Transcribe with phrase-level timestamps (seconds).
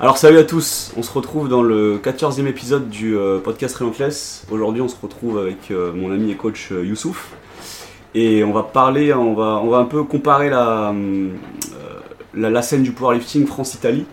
[0.00, 4.44] Alors salut à tous, on se retrouve dans le 14e épisode du euh, podcast Relentless.
[4.48, 7.32] Aujourd'hui on se retrouve avec euh, mon ami et coach euh, Youssouf.
[8.14, 10.94] Et on va parler, on va, on va un peu comparer la,
[12.32, 14.06] la, la scène du powerlifting France-Italie.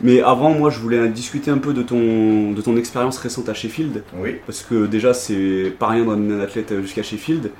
[0.00, 3.54] Mais avant moi je voulais discuter un peu de ton, de ton expérience récente à
[3.54, 4.04] Sheffield.
[4.16, 7.50] Oui, Parce que déjà c'est pas rien d'amener un athlète jusqu'à Sheffield.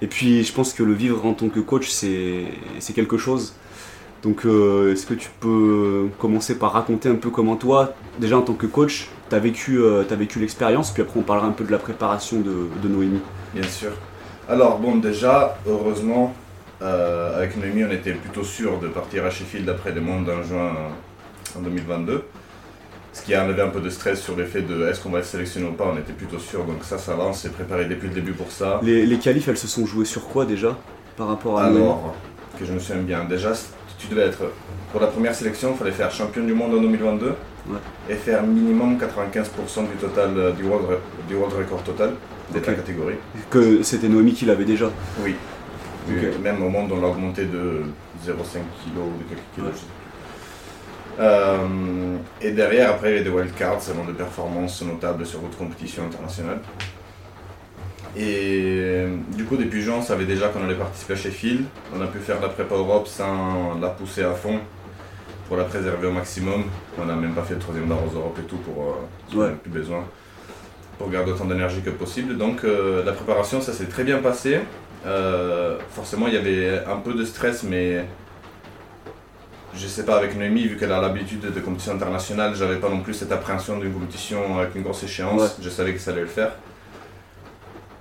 [0.00, 2.44] Et puis je pense que le vivre en tant que coach c'est
[2.78, 3.52] c'est quelque chose.
[4.22, 8.42] Donc euh, est-ce que tu peux commencer par raconter un peu comment toi, déjà en
[8.42, 11.52] tant que coach, tu as vécu, euh, t'as vécu l'expérience, puis après on parlera un
[11.52, 13.22] peu de la préparation de, de Noémie.
[13.54, 13.92] bien sûr.
[14.48, 16.34] Alors bon, déjà, heureusement,
[16.82, 20.42] euh, avec Noémie, on était plutôt sûr de partir à Sheffield après les mondes en
[20.42, 20.72] juin
[21.56, 22.24] en 2022.
[23.12, 25.18] Ce qui a enlevé un peu de stress sur le fait de est-ce qu'on va
[25.18, 26.64] être sélectionné ou pas, on était plutôt sûr.
[26.64, 28.80] Donc ça, ça va, on s'est préparé depuis le début pour ça.
[28.82, 30.76] Les, les qualifs, elles se sont jouées sur quoi déjà
[31.16, 31.84] par rapport à Noémie?
[31.84, 32.14] Alors,
[32.58, 33.52] que je me souviens bien, déjà,
[33.98, 34.42] tu devais être,
[34.92, 37.34] pour la première sélection, il fallait faire champion du monde en 2022
[38.08, 42.12] et faire minimum 95% du total, euh, du world, du world record total
[42.54, 42.76] de ta Ok.
[42.78, 43.16] catégorie.
[43.50, 44.90] Que c'était Noémie qui l'avait déjà.
[45.22, 45.34] Oui.
[46.42, 47.82] Même au monde, on l'a augmenté de
[48.24, 49.70] 0,5 kg ou de quelques kilos.
[49.74, 51.20] je sais plus.
[51.20, 55.58] Euh, et derrière, après, il y a des wildcards selon des performances notables sur d'autres
[55.58, 56.60] compétitions internationales.
[58.16, 61.64] Et euh, du coup, depuis juin, on savait déjà qu'on allait participer à Sheffield.
[61.94, 64.58] On a pu faire la prépa Europe sans la pousser à fond
[65.46, 66.64] pour la préserver au maximum.
[67.00, 68.96] On n'a même pas fait le troisième bar aux Europes et tout pour
[69.34, 69.54] euh, Ouais.
[69.62, 70.04] plus besoin
[70.98, 72.36] pour garder autant d'énergie que possible.
[72.36, 74.58] Donc euh, la préparation, ça s'est très bien passé.
[75.06, 78.04] Euh, forcément, il y avait un peu de stress, mais
[79.76, 82.98] je sais pas, avec Noémie, vu qu'elle a l'habitude de compétition internationale, j'avais pas non
[82.98, 85.40] plus cette appréhension d'une compétition avec une grosse échéance.
[85.40, 85.48] Ouais.
[85.62, 86.50] Je savais que ça allait le faire.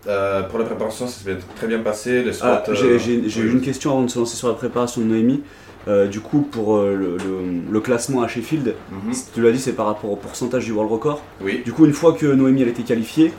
[0.08, 2.23] Euh, pour la préparation, ça s'est très bien passé.
[2.23, 3.52] Les Ah, j'ai euh, j'ai- j'ai oui.
[3.52, 5.44] une question avant de se lancer sur la préparation de Noémie.
[5.89, 9.13] Euh, du coup, pour euh, le, le- le classement à Sheffield, Mhm.
[9.33, 11.22] tu l'as dit, c'est par rapport au pourcentage du world record.
[11.41, 13.33] Oui, Du coup, une fois que Noémie elle était qualifiée,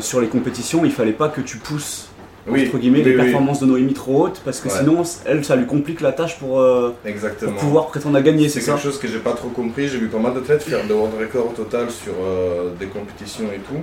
[0.00, 2.08] sur les compétitions, il fallait pas que tu pousses
[2.46, 4.74] oui, entre guillemets oui, les performances de Noémie trop hautes parce que Ouais.
[4.78, 6.62] sinon, elle, ça lui complique la tâche pour,
[7.58, 9.88] pouvoir prétendre à gagner, c'est C'est ça quelque chose que j'ai pas trop compris.
[9.88, 12.14] J'ai vu pas mal d'athlètes faire des world records au total sur
[12.80, 13.82] des compétitions et tout.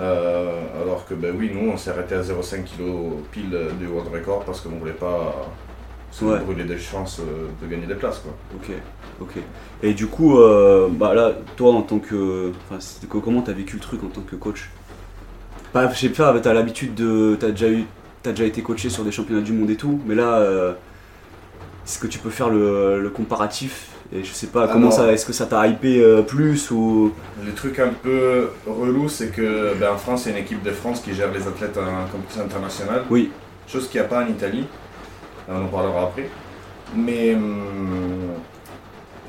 [0.00, 4.10] Euh, alors que ben oui, nous on s'est arrêté à 0,5 kg pile du world
[4.12, 5.34] record parce qu'on voulait pas
[6.10, 6.38] se Ouais.
[6.40, 8.32] brûler des chances euh, de gagner des places quoi.
[8.56, 8.70] Ok,
[9.20, 9.42] ok.
[9.82, 12.52] Et du coup, euh, bah là, toi en tant que,
[13.08, 14.70] comment t'as vécu le truc en tant que coach?
[15.74, 17.84] Bah, je sais pas, t'as l'habitude de, t'as déjà eu,
[18.22, 20.72] t'as déjà été coaché sur des championnats du monde et tout, mais là, euh,
[21.86, 25.10] est-ce que tu peux faire le, le comparatif Et je sais pas, comment Alors- ça,
[25.12, 27.12] est-ce que ça t'a hypé euh, plus ou?
[27.44, 30.62] Le truc un peu relou, c'est que ben, en France, il y a une équipe
[30.62, 33.04] de France qui gère les athlètes en compétition internationale.
[33.08, 33.30] Oui.
[33.66, 34.66] Chose qu'il n'y a pas en Italie.
[35.48, 36.28] On en parlera après.
[36.94, 38.32] Mais hum,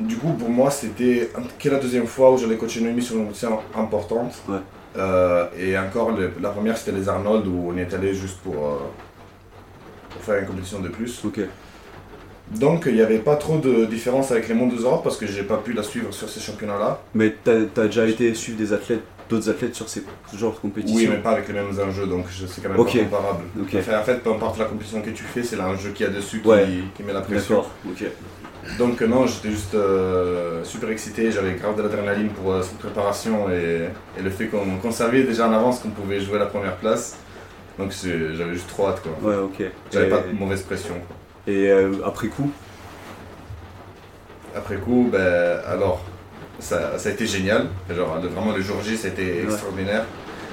[0.01, 1.29] du coup, pour moi, c'était
[1.63, 4.33] la deuxième fois où j'allais coacher Noémie sur une compétition importante.
[4.49, 4.57] Ouais.
[4.97, 8.55] Euh, et encore, le- la première, c'était les Arnold où on est allé juste pour,
[8.55, 8.77] euh,
[10.09, 11.23] pour faire une compétition de plus.
[11.23, 11.39] Ok.
[12.59, 15.58] Donc, il n'y avait pas trop de différence avec les mondes parce que j'ai pas
[15.58, 17.02] pu la suivre sur ces championnats-là.
[17.14, 20.03] Mais t'as as déjà été suivre des athlètes, d'autres athlètes sur ces
[20.38, 20.97] genres de compétitions?
[20.97, 23.44] Oui, mais pas avec les mêmes enjeux, donc c'est quand même pas comparable.
[23.75, 26.12] Enfin, en fait, peu importe la compétition que tu fais, c'est l'enjeu qu'il y a
[26.12, 26.68] dessus qui, Ouais.
[26.96, 27.64] qui met la pression.
[27.88, 28.03] Ok.
[28.80, 33.50] Donc non, j'étais juste euh, super excité, j'avais grave de l'adrénaline pour euh, cette préparation
[33.50, 37.18] et, et le fait qu'on savait déjà en avance qu'on pouvait jouer la première place.
[37.78, 39.12] Donc j'avais juste trop hâte quoi.
[39.31, 39.64] Ouais, ok.
[39.91, 40.94] J'avais Et, pas de mauvaise pression.
[40.94, 41.18] quoi.
[41.47, 42.49] Et, euh, après coup?
[44.55, 46.03] Après coup, ben alors,
[46.59, 47.67] ça, ça a été génial.
[47.93, 50.05] Genre vraiment le jour J, ça a été extraordinaire.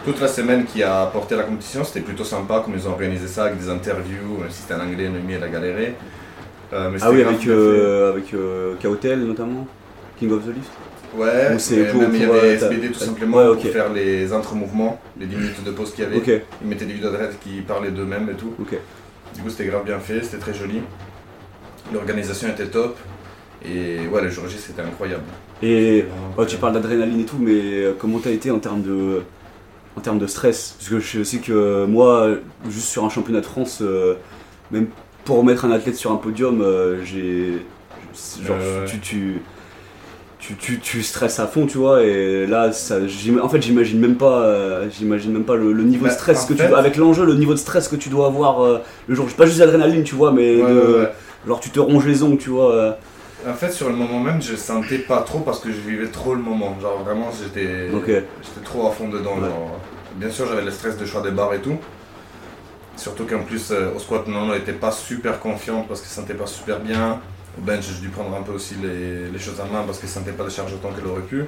[0.04, 3.28] Toute la semaine qui a porté la compétition, c'était plutôt sympa comme ils ont organisé
[3.28, 5.94] ça avec des interviews, même si c'était en anglais, Noémie elle a galéré.
[6.72, 9.66] Euh, mais Ah c'était oui, grave avec, euh, avec euh, KOTL notamment?
[10.18, 10.70] King of the Lift?
[11.14, 13.62] Ouais, ou c'est mais pour- même il y avait euh, SBD tout simplement Ouais, pour
[13.72, 16.42] faire les entre-mouvements, les 10 minutes de pause qu'il y avait.
[16.62, 18.54] Ils mettaient des vidéos d'athlètes qui parlaient d'eux-mêmes et tout.
[19.34, 20.80] Du coup, c'était grave bien fait, c'était très joli.
[21.92, 22.96] L'organisation était top.
[23.64, 25.24] Et ouais, le jour J, c'était incroyable.
[25.62, 26.06] Et
[26.38, 29.22] oh, tu parles d'adrénaline et tout, mais euh, comment t'as été en termes de
[29.96, 30.76] en termes de stress?
[30.78, 32.28] Parce que je sais que moi,
[32.70, 34.14] juste sur un championnat de France, euh,
[34.70, 34.86] même
[35.24, 37.62] pour remettre un athlète sur un podium, euh, j'ai
[38.42, 38.90] genre Euh, ouais.
[38.90, 39.42] tu, tu
[40.40, 42.96] tu, tu, tu stresses à fond, tu vois, et là, ça,
[43.42, 46.44] en fait, j'imagine même pas, euh, j'imagine même pas le, le niveau Bah, de stress
[46.44, 48.78] en que fait- tu, avec l'enjeu, le niveau de stress que tu dois avoir euh,
[49.06, 49.26] le jour.
[49.36, 51.12] Pas juste l'adrénaline, tu vois, mais Ouais, de- ouais, ouais.
[51.46, 52.74] genre tu te ronges les ongles, tu vois.
[52.74, 52.92] euh.
[53.48, 56.34] En fait, sur le moment même, je sentais pas trop parce que je vivais trop
[56.34, 56.76] le moment.
[56.80, 59.36] Genre, vraiment, j'étais j'étais trop à fond dedans.
[59.36, 59.78] Genre.
[60.16, 61.76] Bien sûr, j'avais le stress de choix des barres et tout.
[62.96, 66.46] Surtout qu'en plus, au squat, non, elle était pas super confiante parce qu'elle sentait pas
[66.46, 67.20] super bien.
[67.58, 70.08] Au bench, j'ai dû prendre un peu aussi les, les choses en main parce qu'elle
[70.08, 71.44] sentait pas de charge autant qu'elle aurait pu.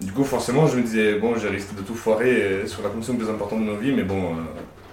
[0.00, 3.16] Du coup, forcément, je me disais, bon, j'ai risqué de tout foirer sur la fonction
[3.16, 4.40] plus importante de nos vies, mais bon, euh,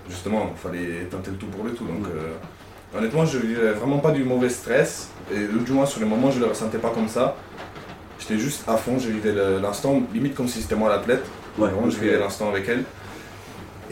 [0.10, 1.86] justement, il fallait tenter le tout pour le tout.
[1.86, 6.00] Donc, euh, honnêtement, je vivais vraiment pas du mauvais stress, et euh, du moins sur
[6.00, 7.36] les moments, je le ressentais pas comme ça.
[8.20, 11.24] J'étais juste à fond, je vivais l'instant, limite comme si c'était moi l'athlète.
[11.58, 12.84] Ouais, Vraiment, je vivais l'instant avec elle.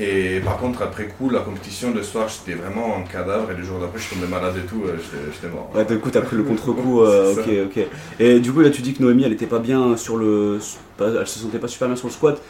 [0.01, 3.63] Et par contre, après coup, la compétition, le soir, j'étais vraiment en cadavre, et le
[3.63, 4.95] jour d'après, je tombais malade et tout, euh,
[5.33, 5.69] j'étais- mort.
[5.75, 7.01] Ouais, du coup, t'as pris le contre-coup.
[7.03, 7.83] euh, ok, ok.
[8.19, 10.59] Et du coup, là, tu dis que Noémie, elle était pas bien sur le.
[10.99, 12.41] Elle se sentait pas super bien sur le squat.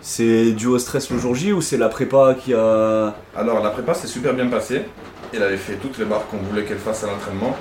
[0.00, 3.14] C'est dû au stress le jour J ou c'est la prépa qui a.
[3.36, 4.82] Alors la prépa s'est super bien passée.
[5.32, 7.56] Elle avait fait toutes les barres qu'on voulait qu'elle fasse à l'entraînement.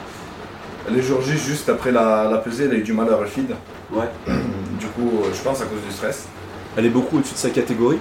[0.92, 3.56] Les jours J, juste après la, la pesée, elle a eu du mal à refeed.
[3.92, 4.08] Ouais.
[4.80, 6.28] Du coup, euh, je pense à cause du stress.
[6.76, 8.00] Elle est beaucoup au-dessus de sa catégorie?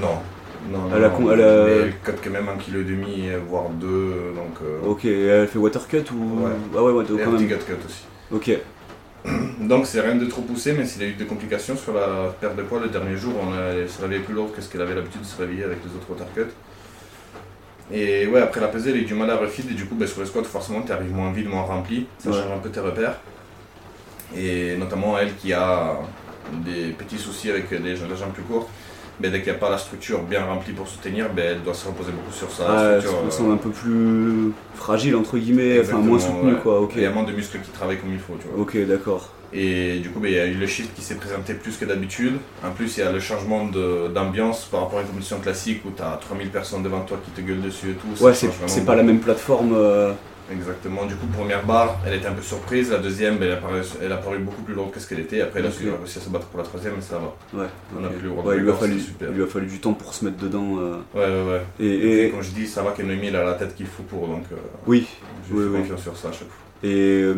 [0.00, 0.20] Non.
[0.68, 1.16] Non, non, Elle a non.
[1.16, 4.32] con- elle a- Mais elle cut quand même un kilo et demi, voire deux.
[4.34, 6.44] Donc, euh, Ok, elle fait water cut ou.
[6.44, 6.50] Ouais.
[6.76, 8.04] Ah ouais, ouais, et quand un petit gut cut aussi.
[8.30, 8.50] Ok.
[9.60, 12.56] Donc c'est rien de trop poussé, mais s'il a eu des complications sur la perte
[12.56, 14.80] de poids le dernier jour, on a, elle se réveillait plus lourde que ce qu'elle
[14.82, 16.52] avait l'habitude de se réveiller avec les autres water cuts.
[17.92, 19.94] Et ouais, après la pesée, elle a eu du mal à refeed, et du coup,
[19.96, 22.36] ben, sur le squat, forcément, tu arrives moins vide, moins rempli, ça Ouais.
[22.36, 23.18] change un peu tes repères.
[24.36, 25.98] Et notamment elle qui a
[26.64, 28.68] des petits soucis avec les, les jambes plus courtes,
[29.20, 31.74] ben, dès qu'il n'y a pas la structure bien remplie pour soutenir, ben, elle doit
[31.74, 33.22] se reposer beaucoup sur sa Ah, elle structure.
[33.22, 36.60] me euh, semble un peu plus fragile, entre guillemets, enfin moins soutenue ouais.
[36.62, 36.88] quoi.
[36.96, 38.60] Il y a moins de muscles qui travaillent comme il faut, tu vois.
[38.62, 39.28] Ok, d'accord.
[39.52, 41.84] Et du coup, ben, il y a eu le shift qui s'est présenté plus que
[41.84, 42.34] d'habitude.
[42.64, 43.66] En plus, il y a le changement
[44.14, 47.30] d'ambiance par rapport à une compétition classique où tu as 3000 personnes devant toi qui
[47.32, 48.16] te gueulent dessus et tout.
[48.16, 48.32] Ça Ouais,
[48.66, 49.72] c'est pas la même plateforme.
[49.74, 50.12] euh,
[50.52, 51.06] Exactement.
[51.06, 52.90] Du coup, première barre, elle était un peu surprise.
[52.90, 55.40] La deuxième, elle, a paru, elle a paru beaucoup plus lourde que ce qu'elle était.
[55.42, 57.62] Après, elle a réussi à se battre pour la troisième, mais ça va.
[57.62, 57.68] Ouais.
[57.98, 59.78] On a plus le Ouais, de il, lui a fallu, il lui a fallu du
[59.78, 60.78] temps pour se mettre dedans.
[60.78, 61.62] euh, Ouais, ouais, ouais.
[61.78, 63.86] Et, Et, et- comme je dis, ça va que Noémie, elle a la tête qu'il
[63.86, 64.26] faut pour.
[64.26, 64.56] Donc, euh,
[64.86, 65.06] oui.
[65.48, 66.56] je Oui, confiance sur ça à chaque fois.
[66.82, 67.34] Et euh,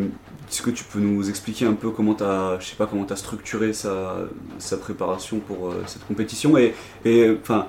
[0.49, 3.05] est-ce que tu peux nous expliquer un peu comment tu as, je sais pas, comment
[3.05, 4.15] as structuré sa,
[4.57, 6.73] sa préparation pour euh, cette compétition et,
[7.05, 7.67] et enfin,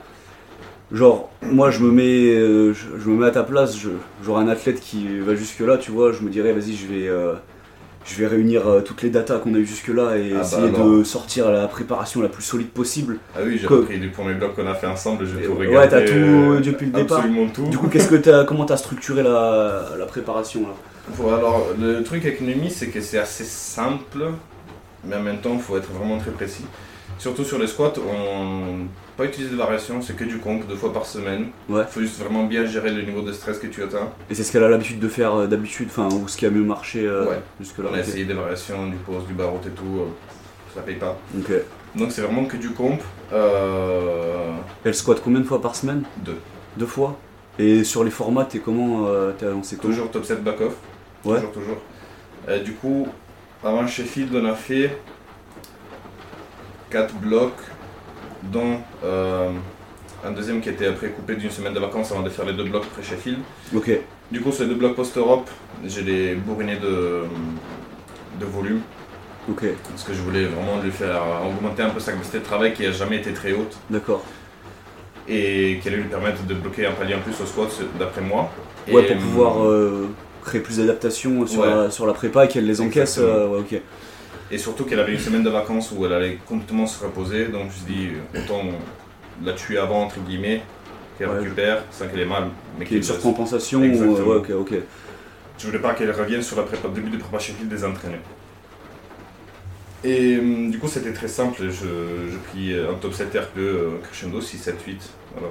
[0.95, 3.91] genre, moi je me mets, euh, je, je me mets à ta place, je,
[4.25, 7.09] genre un athlète qui va jusque là, tu vois, je me dirais, vas-y, je vais,
[7.09, 7.35] euh,
[8.07, 10.41] je vais réunir euh, toutes les datas qu'on a eu jusque là et Ah bah
[10.43, 13.19] essayer de sortir la préparation la plus solide possible.
[13.35, 15.27] Ah oui, j'ai repris les premiers blocs qu'on a fait ensemble.
[15.27, 15.89] J'ai tout ouais, regardé.
[15.89, 17.19] t'as tout, depuis le départ.
[17.19, 17.67] Absolument tout.
[17.67, 20.75] Du coup, qu'est-ce que t'as, comment t'as structuré la, la préparation là?
[21.17, 24.25] Pour- alors, le truc avec Numi, c'est que c'est assez simple,
[25.07, 26.65] mais en même temps, il faut être vraiment très précis.
[27.19, 30.93] Surtout sur les squats, on pas utiliser de variation, c'est que du comp deux fois
[30.93, 31.47] par semaine.
[31.69, 31.83] Ouais.
[31.89, 34.11] Il faut juste vraiment bien gérer le niveau de stress que tu atteins.
[34.29, 36.51] Et c'est ce qu'elle a l'habitude de faire euh, d'habitude, enfin, ou ce qui a
[36.51, 37.39] mieux marché euh, Ouais.
[37.61, 37.85] jusque là.
[37.93, 40.07] On a essayé des variations, du pause, du barreau et tout, euh,
[40.75, 41.17] ça paye pas.
[41.39, 41.53] Ok.
[41.95, 43.01] Donc c'est vraiment que du comp.
[43.33, 44.51] Euh,
[44.85, 46.03] Elle squatte combien de fois par semaine?
[46.25, 46.39] Deux.
[46.77, 47.17] Deux fois?
[47.61, 49.07] Et sur les formats, t'es comment
[49.39, 50.75] T'es lancé Toujours top 7 back-off.
[51.25, 51.37] Ouais.
[51.37, 52.63] Toujours, toujours.
[52.65, 53.07] Du coup,
[53.63, 54.99] avant Sheffield, on a fait
[56.95, 57.51] 4 blocs,
[58.53, 59.51] dont euh,
[60.25, 62.63] un deuxième qui était après coupé d'une semaine de vacances avant de faire les deux
[62.63, 63.39] blocs après Sheffield.
[63.75, 63.91] Ok.
[64.31, 65.51] Du coup, sur les deux blocs post-Europe,
[65.85, 67.23] j'ai les bourrinés de,
[68.39, 68.81] de volume.
[69.51, 69.65] Ok.
[69.91, 72.85] Parce que je voulais vraiment lui faire augmenter un peu sa capacité de travail qui
[72.85, 74.23] n'a jamais été très haute D'accord.
[75.29, 78.51] et qui allait lui permettre de bloquer un palier en plus au squat, d'après moi.
[78.89, 80.09] Ouais, Et, pour pouvoir euh,
[80.45, 81.91] créer plus d'adaptation sur, Ouais.
[81.91, 83.19] sur la prépa et qu'elle les encaisse.
[83.21, 83.81] Euh, ouais, ok.
[84.51, 87.63] Et surtout qu'elle avait une semaine de vacances où elle allait complètement se reposer, donc
[87.63, 88.63] je me suis dit, autant
[89.45, 90.63] la tuer avant, entre guillemets,
[91.19, 91.39] qu'elle Ouais.
[91.39, 92.45] récupère, sans qu'elle ait mal,
[92.79, 93.81] mais Qu'il y ait une surcompensation.
[93.81, 93.85] ou,
[94.17, 94.75] euh, ouais, ok, ok.
[95.59, 98.19] Je voulais pas qu'elle revienne sur la prépa, début de prépa Sheffield désentraînée.
[100.07, 101.71] Et hum, du coup, c'était très simple, je,
[102.31, 105.11] je pris un top 7 RPE euh, crescendo 6, 7, 8.
[105.37, 105.49] Voilà.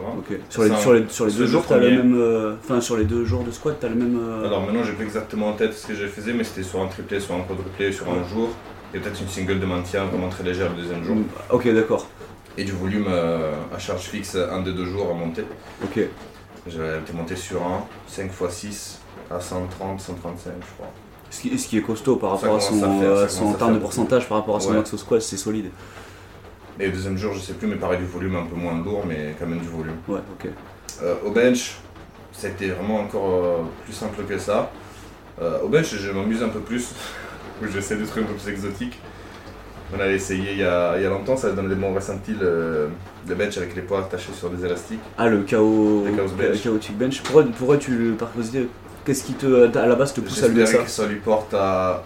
[0.49, 2.15] Sur, les, Ça, sur, les, sur les sur deux jours, t'as le même.
[2.15, 4.17] euh, Enfin, sur les deux jours de squat, t'as le même.
[4.21, 6.81] euh, Alors maintenant, j'ai plus exactement en tête ce que je faisais, mais c'était soit
[6.81, 8.49] un triplé, soit un quadruplé sur un jour.
[8.93, 11.17] Et peut-être une single de maintien vraiment très légère le deuxième jour.
[11.49, 12.07] Ok, d'accord.
[12.57, 15.43] Et du volume euh, à charge fixe, un des deux jours à monter.
[15.83, 15.99] Ok.
[16.67, 18.99] J'avais été monté sur un 5 x 6
[19.31, 20.91] à 130, 135 je crois.
[21.29, 23.79] Ce qui, ce qui est costaud par rapport à son, à faire, euh, son de
[23.79, 24.77] pourcentage par rapport à son Ouais.
[24.77, 25.71] max au squat, c'est solide.
[26.79, 29.03] Et le deuxième jour je sais plus mais pareil du volume un peu moins lourd
[29.07, 29.95] mais quand même du volume.
[30.07, 30.49] Ouais, ok.
[31.01, 31.77] Euh, au bench,
[32.31, 34.71] ça a été vraiment encore euh, plus simple que ça.
[35.41, 36.93] Euh, au bench je m'amuse un peu plus,
[37.63, 38.99] où j'essaie des trucs un peu plus exotiques.
[39.95, 42.33] On avait essayé il y a, il y a longtemps, ça donne des bons ressentis
[42.39, 42.89] le,
[43.27, 44.99] le bench avec les poids attachés sur des élastiques.
[45.17, 46.03] Ah, le KO.
[46.05, 46.49] Le chaos bench.
[46.51, 47.21] le chaotic bench.
[47.21, 48.15] Pourquoi, pourquoi tu.
[48.17, 48.67] Par curiosité,
[49.05, 49.77] qu'est-ce qui te.
[49.77, 52.03] à la base te pousse à lui ça que ça lui porte à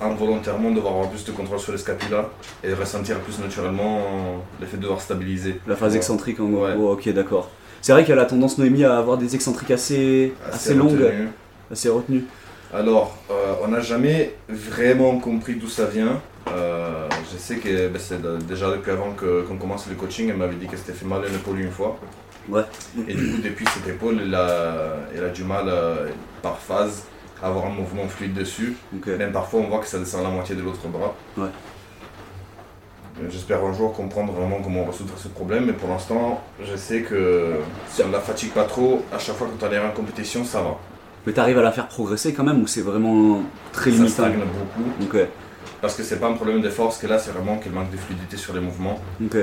[0.00, 2.28] involontairement devoir avoir plus de contrôle sur les scapulas
[2.62, 5.60] et ressentir plus naturellement l'effet de devoir stabiliser.
[5.66, 6.64] La phase excentrique en gros.
[6.64, 6.74] Ouais.
[6.78, 7.50] Oh, ok, d'accord.
[7.80, 11.12] C'est vrai qu'elle a tendance, Noémie, à avoir des excentriques assez, assez, longues,
[11.70, 12.24] assez retenues.
[12.72, 16.20] Alors, euh, on n'a jamais vraiment compris d'où ça vient.
[16.48, 20.28] Euh, je sais que ben, c'est de- déjà depuis avant que- qu'on commence le coaching,
[20.28, 21.98] elle m'avait dit qu'elle s'était fait mal à l'épaule une fois.
[22.48, 22.62] Ouais.
[23.06, 26.08] Et du coup, depuis cette épaule, elle a, elle a du mal euh,
[26.42, 27.04] par phase
[27.42, 28.76] à avoir un mouvement fluide dessus.
[29.06, 31.14] Même parfois, on voit que ça descend la moitié de l'autre bras.
[31.36, 31.48] Ouais.
[33.30, 37.56] J'espère un jour comprendre vraiment comment résoudre ce problème, mais pour l'instant, je sais que
[37.90, 40.44] si on ne la fatigue pas trop, à chaque fois quand on est en compétition,
[40.44, 40.76] ça va.
[41.28, 44.38] Mais t'arrives à la faire progresser quand même ou c'est vraiment très Ça limitant stagne
[44.38, 45.18] beaucoup,
[45.82, 47.98] parce que c'est pas un problème de force, que là, c'est vraiment qu'elle manque de
[47.98, 48.98] fluidité sur les mouvements.
[49.22, 49.36] Ok.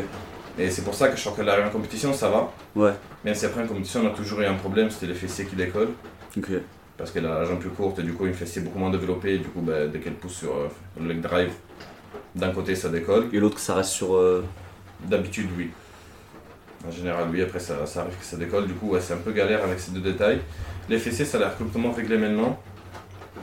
[0.57, 2.51] Et c'est pour ça que chaque fois qu'elle arrive en compétition, ça va.
[2.75, 2.93] Ouais.
[3.23, 5.55] Même si après en compétition, on a toujours eu un problème, c'était les fessiers qui
[5.55, 5.93] décollent.
[6.35, 6.49] Ok.
[6.97, 9.35] Parce qu'elle a la jambe plus courte et du coup une fessier beaucoup moins développée
[9.35, 10.67] et du coup bah, dès qu'elle pousse sur euh,
[10.99, 11.51] le leg drive,
[12.33, 13.27] d'un côté ça décolle.
[13.31, 14.15] Et l'autre, ça reste sur.
[14.15, 14.43] euh,
[15.07, 15.69] D'habitude oui.
[16.87, 19.17] En général oui, après ça, ça arrive que ça décolle, du coup ouais, c'est un
[19.17, 20.39] peu galère avec ces deux détails.
[20.89, 22.59] Les fessiers ça a l'air complètement réglé maintenant.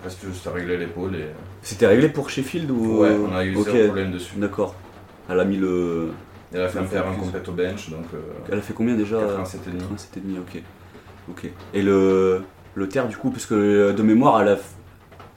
[0.04, 1.26] Reste juste à régler l'épaule et...
[1.62, 2.98] C'était réglé pour Sheffield ou.
[3.02, 3.64] Ouais, on a eu Ok.
[3.70, 4.34] zéro problème dessus.
[4.36, 4.74] D'accord.
[5.28, 6.08] Elle a mis le.
[6.52, 7.22] Elle a fait un La PR focus.
[7.22, 8.18] complète au bench donc euh,
[8.50, 9.20] Elle a fait combien déjà 87,5.
[10.20, 10.62] 87,5, ok.
[11.30, 11.50] Ok.
[11.72, 12.42] Et le,
[12.74, 14.56] le terre, du coup, parce que euh, de mémoire, elle a,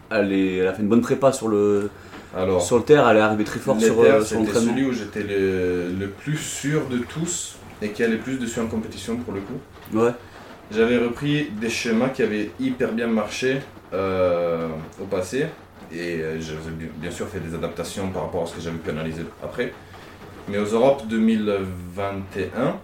[0.09, 1.89] elle, est- elle a fait une bonne prépa sur le,
[2.35, 4.71] Alors, sur le terre, elle est arrivée très fort sur, euh, sur c'était l'entraînement.
[4.73, 8.67] celui où j'étais le, le plus sûr de tous et qui allait plus dessus en
[8.67, 9.97] compétition pour le coup.
[9.97, 10.11] Ouais,
[10.71, 13.61] J'avais repris des schémas qui avaient hyper bien marché
[13.93, 14.67] euh,
[15.01, 15.45] au passé
[15.91, 18.77] et euh, j'avais bi- bien sûr fait des adaptations par rapport à ce que j'avais
[18.77, 19.73] pu analyser après.
[20.49, 22.75] Mais aux Europes 2021,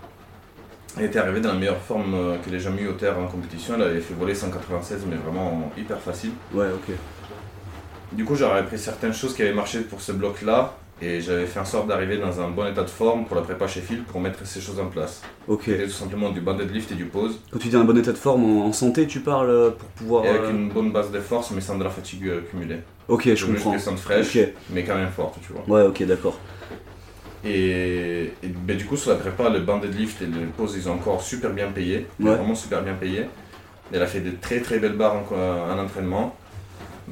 [0.97, 3.25] elle était arrivée dans la meilleure forme euh, que j'ai jamais eu au terre en
[3.27, 3.73] compétition.
[3.75, 6.31] Elle avait fait voler 196 mais vraiment hyper facile.
[6.53, 6.93] ouais, ok.
[8.11, 11.59] Du coup, j'aurais pris certaines choses qui avaient marché pour ce bloc-là et j'avais fait
[11.59, 14.21] en sorte d'arriver dans un bon état de forme pour la prépa chez Phil pour
[14.21, 15.23] mettre ces choses en place.
[15.47, 15.63] Ok.
[15.65, 17.39] C'était tout simplement du banded lift et du pose.
[17.51, 20.25] Quand tu dis un bon état de forme, en, santé, tu parles euh, pour pouvoir.
[20.25, 22.77] Et avec euh, une bonne base de force, mais sans de la fatigue euh, cumulée.
[23.07, 23.73] Ok, je Donc, comprends.
[23.73, 24.47] Une fraîche, Ok.
[24.69, 25.63] mais quand même forte, tu vois.
[25.67, 26.37] Ouais, ok, d'accord.
[27.43, 30.87] Et, et, ben, du coup, sur la prépa, le banded lift et le pose, ils
[30.87, 32.05] ont encore super bien payé.
[32.19, 32.35] Ouais.
[32.35, 33.25] Vraiment super bien payé.
[33.91, 36.35] Elle a fait de très très belles barres en, en entraînement.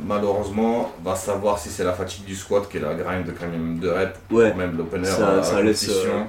[0.06, 3.48] Malheureusement, va savoir si c'est la fatigue du squat qui est la grind de quand
[3.48, 6.28] même de reps, Ouais, ou même l'opener Ça- laisse, compétition.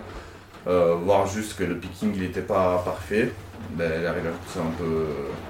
[0.66, 3.32] Euh, voir juste que le picking il n'était pas parfait.
[3.72, 5.06] Ben, elle arrive à pousser un peu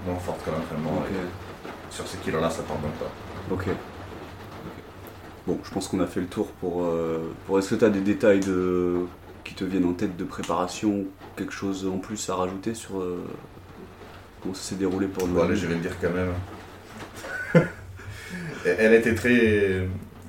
[0.06, 1.02] moins forte qu'à l'entraînement.
[1.10, 3.10] et Sur ces kilos-là, ça pardonne pas.
[3.52, 3.64] Ok.
[3.68, 3.74] Ok.
[5.46, 6.84] Bon, je pense qu'on a fait le tour pour.
[6.84, 9.06] euh, pour Est-ce que tu as des détails de...
[9.42, 11.04] qui te viennent en tête de préparation
[11.36, 13.00] Quelque chose en plus à rajouter sur.
[13.00, 13.24] euh,
[14.42, 16.32] comment ça s'est déroulé pour le Bon, allez, je vais le dire quand même.
[18.66, 19.36] Elle était très.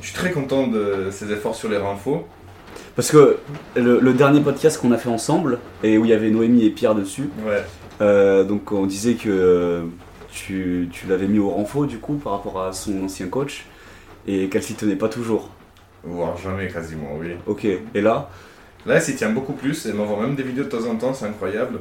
[0.01, 2.25] Je suis très content de ses efforts sur les renfaux.
[2.95, 3.37] Parce que
[3.75, 6.69] le, le dernier podcast qu'on a fait ensemble, et où il y avait Noémie et
[6.69, 7.63] Pierre dessus, Ouais.
[8.01, 9.81] euh, donc on disait que euh,
[10.31, 13.65] tu, tu l'avais mis au renfort du coup par rapport à son ancien coach,
[14.27, 15.49] et qu'elle s'y tenait pas toujours.
[16.03, 17.29] Voire jamais quasiment, oui.
[17.47, 18.29] Ok, et là?
[18.85, 19.85] Là, elle s'y tient beaucoup plus.
[19.85, 21.79] Elle m'envoie même des vidéos de temps en temps, c'est incroyable.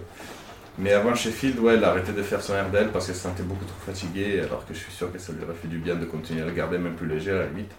[0.80, 3.42] Mais avant Sheffield, ouais, elle a arrêté de faire son RDL parce qu'elle se sentait
[3.42, 5.94] beaucoup trop fatiguée, alors que je suis sûr que ça lui aurait fait du bien
[5.96, 7.70] de continuer à le garder même plus léger à la limite.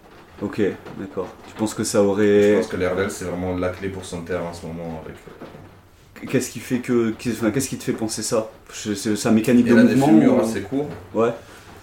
[0.41, 0.61] Ok,
[0.99, 1.27] d'accord.
[1.47, 2.53] Tu penses que ça Je aurait.
[2.57, 5.01] pense que l'RDL, c'est vraiment la clé pour son terre en ce moment.
[5.05, 5.15] Avec...
[5.17, 7.11] euh, Qu'est-ce qui fait que.
[7.11, 8.49] Qu'est-ce qui te fait penser ça?
[8.73, 10.89] C'est sa mécanique de Elle a des mouvement fémurs ou- assez courts.
[11.13, 11.29] Ouais,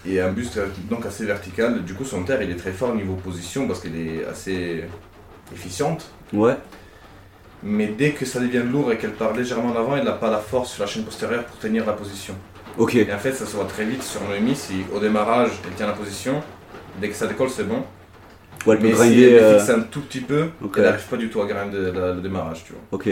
[0.07, 1.85] et un buste euh, donc assez vertical.
[1.85, 4.85] Du coup, son terre, il est très fort au niveau position parce qu'elle est assez
[5.53, 6.11] efficiente.
[6.33, 6.57] ouais,
[7.63, 10.31] Mais dès que ça devient lourd et qu'elle part légèrement en avant, elle n'a pas
[10.31, 12.35] la force sur la chaîne postérieure pour tenir la position.
[12.77, 14.55] ok, Et en fait, ça se voit très vite sur Noémie.
[14.55, 16.41] Si au démarrage, elle tient la position,
[17.01, 17.83] dès que ça décolle, c'est bon.
[18.67, 19.31] ouais, elle peut Mais si grinder.
[19.33, 20.75] elle euh, fixe un tout petit peu, Ok.
[20.77, 22.83] elle n'arrive pas du tout à grinder le, le démarrage, tu vois.
[22.93, 23.09] Ok,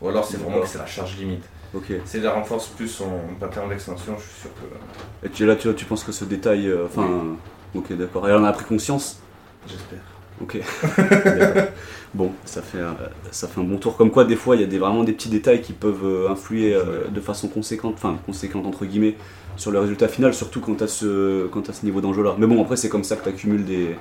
[0.00, 1.44] Ou alors c'est vraiment que c'est la charge limite.
[1.74, 1.92] ok.
[2.06, 5.26] Si elle renforce plus son pattern d'extension, je suis sûr que.
[5.26, 6.68] Et tu, là, tu, tu penses que ce détail.
[6.68, 7.06] euh, Enfin.
[7.74, 8.26] Ok, d'accord.
[8.26, 9.20] Et elle en a pris conscience?
[9.68, 9.98] J'espère.
[10.40, 10.56] Ok.
[10.98, 11.64] D'accord.
[12.14, 12.96] Bon, ça fait, un-
[13.30, 13.96] ça fait un bon tour.
[13.96, 16.28] Comme quoi, des fois, il y a des, vraiment des petits détails qui peuvent euh,
[16.30, 19.16] influer euh, de façon conséquente, enfin, conséquente entre guillemets,
[19.56, 22.34] sur le résultat final, surtout quand tu as ce, quand t'as ce niveau d'enjeu-là.
[22.38, 23.96] Mais bon, après, c'est comme ça que tu accumules des,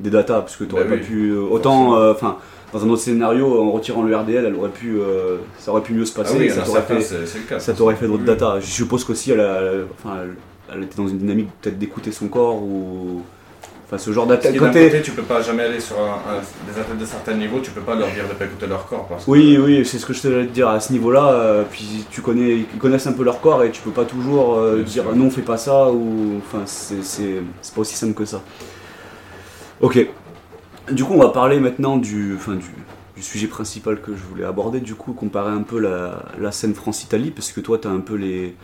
[0.00, 1.30] des datas, parce que tu Bah pas oui, pu.
[1.30, 2.36] euh, autant, euh, enfin,
[2.72, 5.92] dans un autre scénario, en retirant le RDL, elle aurait pu, euh, ça aurait pu
[5.94, 6.36] mieux se Ah passer.
[6.38, 7.58] oui, et y en ça t'aurait fait, cas.
[7.60, 8.26] ça t'aurait fait d'autres Oui.
[8.26, 8.60] datas.
[8.60, 10.34] Je suppose qu'aussi, elle, a- elle- enfin, elle,
[10.74, 13.22] elle était dans une dynamique peut-être d'écouter son corps ou.
[13.94, 14.56] Enfin, ce genre d'attaque.
[14.56, 17.60] Côté, côté, tu peux pas jamais aller sur un, un- des athlètes de certains niveaux,
[17.60, 19.06] tu peux pas leur dire de pas écouter leur corps.
[19.06, 21.30] Parce que- Oui, oui, c'est ce que je te te dire à ce niveau-là.
[21.32, 24.54] euh, puis tu connais, ils connaissent un peu leur corps et tu peux pas toujours
[24.56, 25.14] euh, dire sûr.
[25.14, 27.42] non, fais pas ça ou enfin c'est
[27.74, 28.40] pas aussi simple que ça.
[29.82, 30.06] Ok.
[30.90, 32.64] Du coup, on va parler maintenant du, enfin du,
[33.14, 34.80] du sujet principal que je voulais aborder.
[34.80, 38.14] Du coup, comparer un peu la, la scène France-Italie parce que toi, t'as un peu
[38.14, 38.54] les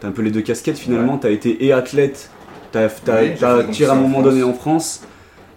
[0.00, 1.18] t'as un peu les deux casquettes finalement.
[1.18, 2.30] T'as été et athlète
[2.72, 5.02] T'as fait tiré à un en moment donné en France,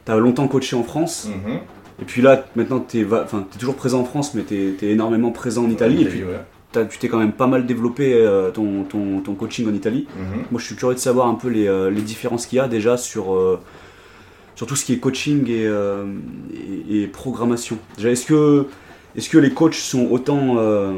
[0.05, 1.55] t'as longtemps coaché en France, Mhm.
[2.01, 2.85] et puis là, maintenant,
[3.23, 6.23] enfin, t'es toujours présent en France, mais t'es es énormément présent en Italie, et puis
[6.23, 6.39] ouais.
[6.71, 10.07] t'as- tu t'es quand même pas mal développé euh, ton, ton, ton coaching en Italie.
[10.17, 10.43] Mhm.
[10.51, 12.67] Moi, je suis curieux de savoir un peu les, euh, les différences qu'il y a
[12.67, 13.59] déjà sur, euh,
[14.55, 15.65] sur tout ce qui est coaching et,
[16.89, 17.77] et, et programmation.
[17.97, 18.67] Déjà, est-ce que,
[19.19, 20.93] est que les coachs sont autant, euh,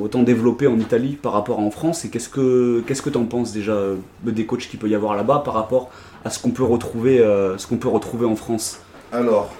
[0.00, 3.18] autant développés en Italie par rapport à en France Et qu'est-ce que qu'est-ce que tu
[3.18, 5.90] en penses déjà euh, des coachs qu'il peut y avoir là-bas par rapport
[6.24, 8.80] à ce qu'on peut retrouver, euh, ce qu'on peut retrouver en France?
[9.12, 9.50] Alors,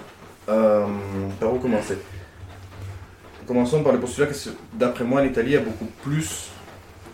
[0.45, 1.97] par où commencer?
[3.47, 4.33] Commençons par le postulat que
[4.73, 6.49] d'après moi en Italie il y a beaucoup plus,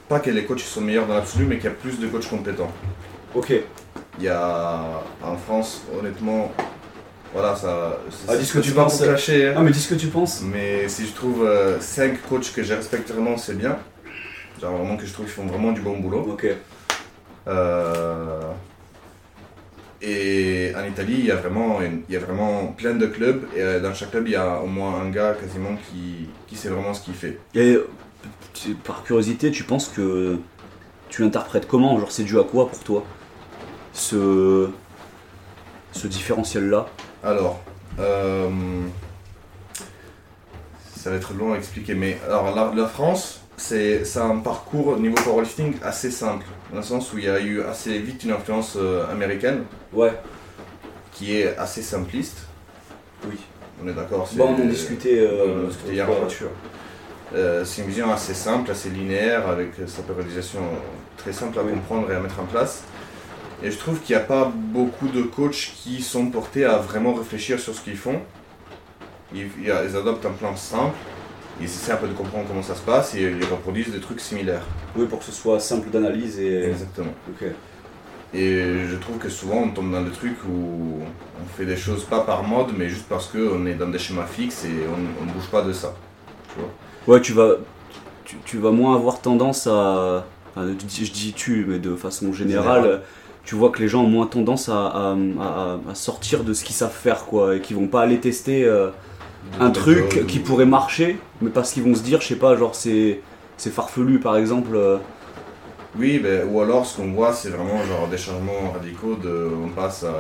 [0.10, 2.28] pas que les coachs sont meilleurs dans l'absolu, mais qu'il y a plus de coachs
[2.30, 2.72] compétents.
[3.34, 3.54] Ok.
[4.18, 6.52] Il y a en France, honnêtement,
[7.36, 7.98] voilà, ça.
[8.28, 9.02] Ah, dis ce que tu penses.
[9.02, 9.54] clasher, hein.
[9.58, 10.42] Ah, mais dis ce que tu penses.
[10.42, 11.48] Mais si je trouve
[11.80, 13.78] 5 coachs que je respecte vraiment, c'est bien.
[14.62, 16.26] Genre vraiment que je trouve qu'ils font vraiment du bon boulot.
[16.32, 16.48] Ok.
[17.48, 18.42] Euh,
[20.02, 23.44] Et en Italie, il y, a vraiment une- il y a vraiment plein de clubs.
[23.56, 26.56] Et euh, dans chaque club, il y a au moins un gars quasiment qui, qui
[26.56, 27.40] sait vraiment ce qu'il fait.
[27.56, 27.78] Et
[28.84, 30.38] par curiosité, tu penses que
[31.10, 31.98] tu l'interprètes comment?
[32.00, 33.04] Genre, c'est dû à quoi pour toi
[33.94, 34.70] Ce,
[35.94, 36.88] ce différentiel-là?
[37.26, 37.60] Alors,
[38.00, 38.50] euh,
[40.96, 44.98] ça va être long à expliquer, mais alors la, la France, c'est un parcours au
[44.98, 48.32] niveau powerlifting assez simple, dans le sens où il y a eu assez vite une
[48.32, 49.64] influence euh, américaine
[49.94, 50.14] Ouais.
[51.14, 52.46] qui est assez simpliste.
[53.28, 53.38] Oui.
[53.84, 55.20] On est d'accord c'est- Bon, on en discutait.
[55.20, 56.50] euh, on en discutait hier en voiture.
[57.34, 60.60] C'est une vision assez simple, assez linéaire, avec sa périodisation
[61.18, 61.72] très simple à Oui.
[61.74, 62.84] comprendre et à mettre en place.
[63.64, 67.14] Et je trouve qu'il n'y a pas beaucoup de coachs qui sont portés à vraiment
[67.14, 68.20] réfléchir sur ce qu'ils font.
[69.34, 70.96] Ils, adoptent un plan simple,
[71.60, 74.20] ils essaient un peu de comprendre comment ça se passe et ils reproduisent des trucs
[74.20, 74.64] similaires.
[74.96, 76.64] Oui, pour que ce soit simple d'analyse et.
[76.66, 77.14] Exactement.
[77.30, 77.48] Ok.
[78.34, 81.00] Et je trouve que souvent on tombe dans des trucs où
[81.42, 84.26] on fait des choses pas par mode, mais juste parce qu'on est dans des schémas
[84.26, 85.94] fixes et on ne bouge pas de ça.
[86.54, 87.16] Tu vois?
[87.16, 87.52] Ouais, tu vas,
[88.26, 90.26] tu, tu vas moins avoir tendance à.
[90.52, 93.02] enfin, je dis- je dis tu, mais de façon générale, Général.
[93.46, 96.64] Tu vois que les gens ont moins tendance à, à- à- à sortir de ce
[96.66, 98.90] qu'ils savent faire, quoi, et qu'ils vont pas aller tester euh,
[99.60, 102.56] un truc qui ou- pourrait marcher, mais parce qu'ils vont se dire, je sais pas,
[102.58, 103.22] genre c'est
[103.58, 104.76] c'est farfelu par exemple.
[104.76, 104.98] euh,
[105.98, 109.16] Oui, ben, ou alors ce qu'on voit, c'est vraiment genre des changements radicaux.
[109.16, 110.14] De, on passe à.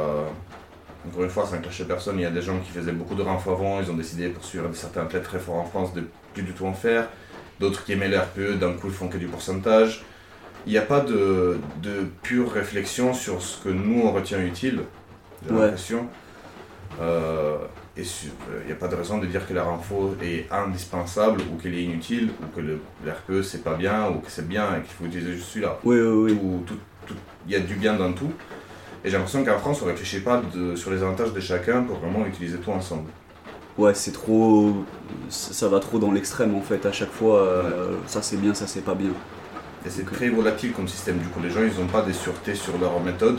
[1.07, 3.21] Encore une fois, sans clasher personne, il y a des gens qui faisaient beaucoup de
[3.21, 6.43] renfo avant, ils ont décidé pour suivre certains athlètes très forts en France de plus
[6.43, 7.09] du tout en faire.
[7.59, 10.03] D'autres qui aimaient le RPE, d'un coup ils font que du pourcentage.
[10.65, 14.81] Il n'y a pas de, de pure réflexion sur ce que nous on retient utile,
[15.45, 15.61] j'ai Ouais.
[15.61, 16.07] l'impression.
[17.01, 17.57] Euh,
[17.97, 21.41] et euh, il n'y a pas de raison de dire que la renfo est indispensable
[21.53, 24.47] ou qu'elle est inutile ou que le, le RPE c'est pas bien ou que c'est
[24.47, 26.75] bien et qu'il faut utiliser juste celui-là Oui, oui, oui.
[27.47, 28.31] il y a du bien dans tout.
[29.03, 31.83] Et j'ai l'impression qu'en France, on ne réfléchit pas de- sur les avantages de chacun
[31.83, 33.09] pour vraiment utiliser tout ensemble.
[33.77, 34.73] Ouais, c'est trop.
[35.29, 37.39] Ça ça va trop dans l'extrême en fait, à chaque fois.
[37.41, 39.11] euh, Ça c'est bien, ça c'est pas bien.
[39.85, 41.17] Et c'est très volatile comme système.
[41.17, 43.37] Du coup, les gens, ils n'ont pas des sûretés sur leur méthode.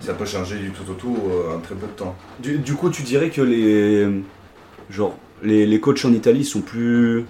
[0.00, 2.14] Ça peut changer du tout au tout euh, en très peu de temps.
[2.38, 4.08] Du, du coup, tu dirais que les.
[4.90, 7.24] Genre, les, les coachs en Italie sont plus.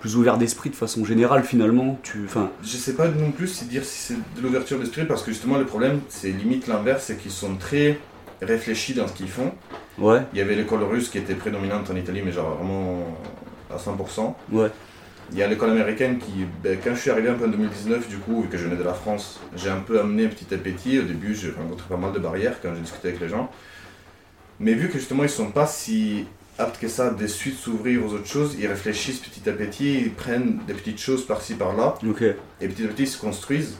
[0.00, 1.98] plus ouverts d'esprit de façon générale finalement?
[2.02, 2.22] Tu.
[2.24, 2.50] Enfin.
[2.62, 5.58] Je sais pas non plus si dire si c'est de l'ouverture d'esprit parce que justement,
[5.58, 7.98] le problème, c'est limite l'inverse, c'est qu'ils sont très
[8.40, 9.52] réfléchis dans ce qu'ils font.
[9.98, 13.16] Ouais, Il y avait l'école russe qui était prédominante en Italie, mais genre vraiment
[13.70, 14.34] à 100%.
[14.52, 14.70] ouais.
[15.34, 18.08] Il y a l'école américaine qui, ben, quand je suis arrivé un peu en 2019,
[18.08, 20.58] du coup, vu que je venais de la France, j'ai un peu amené petit à
[20.58, 21.00] petit.
[21.00, 23.50] Au début, j'ai rencontré pas mal de barrières quand j'ai discuté avec les gens.
[24.60, 28.12] Mais vu que justement, ils sont pas si aptes que ça de suite s'ouvrir aux
[28.12, 31.96] autres choses, ils réfléchissent petit à petit, ils prennent des petites choses par-ci par-là,
[32.60, 33.78] et petit à petit, ils se construisent.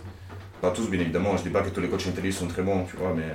[0.60, 2.62] Pas tous, bien évidemment, je dis pas que tous les coachs en Italie sont très
[2.62, 3.32] bons, tu vois, mais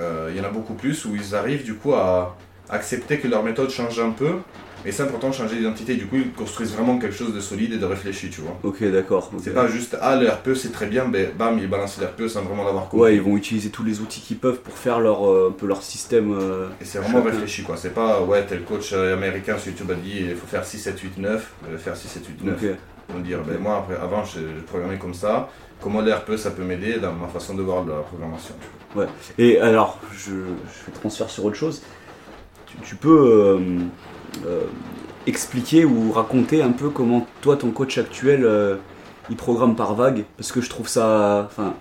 [0.00, 2.36] euh, il y en a beaucoup plus où ils arrivent du coup à
[2.68, 4.38] accepter que leur méthode change un peu,
[4.84, 5.94] et sans pourtant changer d'identité.
[5.96, 8.56] Du coup, ils construisent vraiment quelque chose de solide et de réfléchi, tu vois.
[8.62, 9.30] Ok, d'accord.
[9.42, 12.28] C'est pas juste ah le RPE c'est très bien, ben bam ils balancent le RPE
[12.28, 12.98] sans vraiment l'avoir compris.
[13.00, 15.66] Ouais, ils vont utiliser tous les outils qu'ils peuvent pour faire leur, euh, un peu
[15.66, 16.32] leur système.
[16.32, 17.30] euh, Et c'est vraiment chacun.
[17.30, 17.76] réfléchi quoi.
[17.76, 20.78] C'est pas ouais tel coach euh, américain sur YouTube a dit il faut faire 6,
[20.78, 22.54] 7, 8, 9, euh, faire 6, 7, 8, 9.
[22.62, 22.70] Ok.
[23.08, 25.48] Ils vont dire ben moi après, avant je, je programmais comme ça.
[25.80, 28.54] Comment le RPE ça peut m'aider dans ma façon de voir la programmation.
[28.90, 29.06] tu vois.
[29.38, 31.82] Et alors, je, je fais transfert sur autre chose.
[32.66, 33.78] Tu, tu peux euh, euh,
[35.26, 38.76] expliquer ou raconter un peu comment toi, ton coach actuel, euh,
[39.28, 41.74] il programme par vague Parce que je trouve ça, enfin,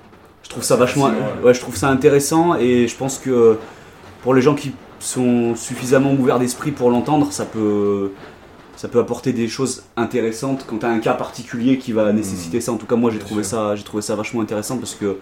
[0.44, 1.12] je trouve ça vachement,
[1.44, 1.54] ouais.
[1.54, 3.58] je trouve ça intéressant et je pense que
[4.24, 8.12] pour les gens qui sont suffisamment ouverts d'esprit pour l'entendre, ça peut,
[8.76, 12.62] ça peut apporter des choses intéressantes quand tu as un cas particulier qui va nécessiter
[12.62, 12.72] ça.
[12.72, 13.58] En tout cas, moi, j'ai trouvé sûr.
[13.58, 15.18] ça, j'ai trouvé ça vachement intéressant parce que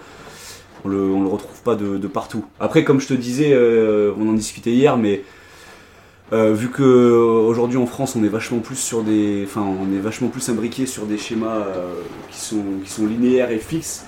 [0.86, 2.44] On le, on le retrouve pas de, de partout.
[2.60, 5.24] Après, comme je te disais, euh, on en discutait hier, mais
[6.32, 7.16] euh, vu que euh,
[7.48, 10.86] aujourd'hui en France, on est vachement plus sur des, enfin, on est vachement plus imbriqué
[10.86, 11.94] sur des schémas euh,
[12.32, 14.06] qui sont qui sont linéaires et fixes.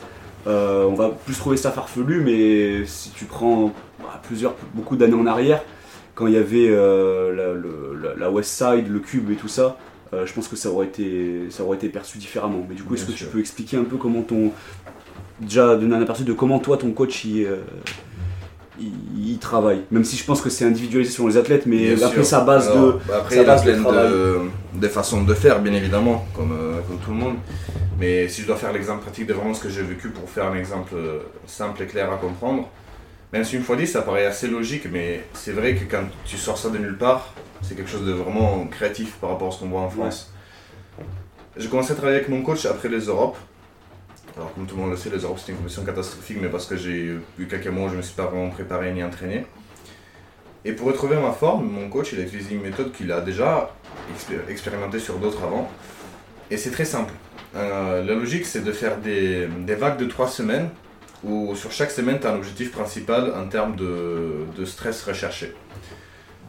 [0.48, 5.14] euh, on va plus trouver ça farfelu, mais si tu prends bah, plusieurs, beaucoup d'années
[5.16, 5.62] en arrière,
[6.16, 9.78] quand il y avait la, le- la- la West Side, le Cube et tout ça,
[10.14, 12.66] je pense que ça aurait été, ça aurait été perçu différemment.
[12.70, 14.52] Mais du coup, est-ce que tu peux expliquer un peu comment ton,
[15.42, 17.46] déjà donner un aperçu de comment toi ton coach il,
[18.80, 18.92] il,
[19.32, 22.18] il travaille, même si je pense que c'est individualisé selon les athlètes, mais Bien après
[22.18, 22.26] sûr.
[22.26, 24.40] sa base Alors, de, bah après, sa il y a base de plein de,
[24.74, 27.36] de façons de faire, bien évidemment, comme, euh, comme tout le monde.
[28.00, 30.46] Mais si je dois faire l'exemple pratique de vraiment ce que j'ai vécu pour faire
[30.46, 32.70] un exemple euh, simple et clair à comprendre,
[33.32, 36.38] même si une fois dit, ça paraît assez logique, mais c'est vrai que quand tu
[36.38, 39.60] sors ça de nulle part, c'est quelque chose de vraiment créatif par rapport à ce
[39.60, 40.32] qu'on voit en France.
[41.58, 43.38] J'ai commencé à travailler avec mon coach après les Europes.
[44.38, 46.66] Alors, comme tout le monde le sait, les Europes c'était une compétition catastrophique, mais parce
[46.66, 49.46] que j'ai eu quelques mois où je ne me suis pas vraiment préparé ni entraîné.
[50.66, 53.72] Et pour retrouver ma forme, mon coach il a utilisé une méthode qu'il a déjà
[54.14, 55.70] expé- expérimentée sur d'autres avant.
[56.52, 57.14] Et c'est très simple.
[57.56, 60.70] Euh, la logique c'est de faire des, des vagues de 3 semaines
[61.24, 65.54] où sur chaque semaine tu as un objectif principal en termes de, de stress recherché.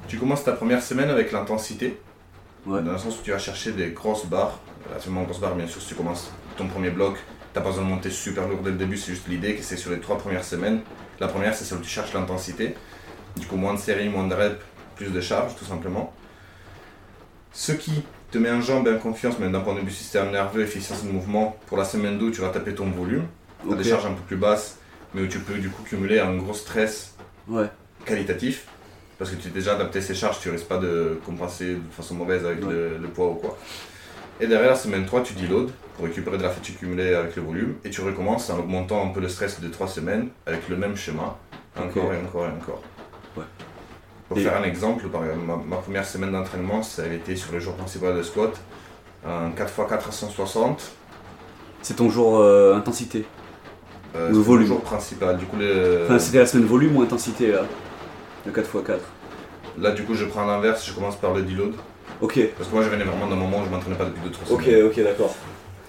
[0.08, 1.98] Tu commences ta première semaine avec l'intensité,
[2.66, 2.82] Ouais.
[2.82, 4.58] dans le sens où tu vas chercher des grosses barres.
[4.88, 7.16] Relativement grosses barres, bien sûr, si tu commences ton premier bloc,
[7.56, 9.62] tu n'as pas besoin de monter super lourd dès le début, c'est juste l'idée que
[9.62, 10.80] c'est sur les trois premières semaines.
[11.20, 12.74] La première, c'est celle où tu cherches l'intensité.
[13.34, 14.62] Du coup, moins de séries, moins de reps,
[14.94, 16.12] plus de charges, tout simplement.
[17.54, 20.30] Ce qui te met en jambe et en confiance, même d'un point de vue système
[20.32, 23.24] nerveux, efficience de mouvement, pour la semaine 2, tu vas taper ton volume.
[23.62, 23.78] Tu as Ok.
[23.78, 24.76] des charges un peu plus basses,
[25.14, 27.14] mais où tu peux du coup cumuler un gros stress
[27.48, 27.70] ouais,
[28.04, 28.66] qualitatif.
[29.18, 32.16] Parce que tu as déjà adapté ces charges, tu risques pas de compenser de façon
[32.16, 32.70] mauvaise avec Ouais.
[32.74, 33.56] le, le poids ou quoi.
[34.40, 37.42] Et derrière, la semaine 3, tu deload pour récupérer de la fatigue cumulée avec le
[37.42, 37.74] volume.
[37.84, 40.96] Et tu recommences en augmentant un peu le stress de 3 semaines avec le même
[40.96, 41.36] schéma.
[41.78, 42.82] Encore et encore et encore.
[43.36, 43.44] Ouais.
[44.28, 47.34] Pour Et- faire un exemple, par exemple, ma, ma première semaine d'entraînement, ça a été
[47.36, 48.52] sur le jour principal de squat.
[49.26, 50.92] Un 4x4 à 160.
[51.82, 53.24] c'est ton jour euh, intensité.
[54.14, 54.66] Euh, Le volume.
[54.66, 55.36] jour principal.
[55.38, 55.56] Du coup,
[56.04, 57.62] Enfin, c'était la semaine volume ou intensité là,
[58.44, 58.98] le 4x4.
[59.78, 61.72] là, du coup, je prends l'inverse, je commence par le deload.
[62.22, 64.52] Ok, Parce que moi, je venais vraiment d'un moment où je m'entraînais pas depuis 2-3
[64.54, 64.82] ok, semaines.
[64.86, 65.34] ok, d'accord.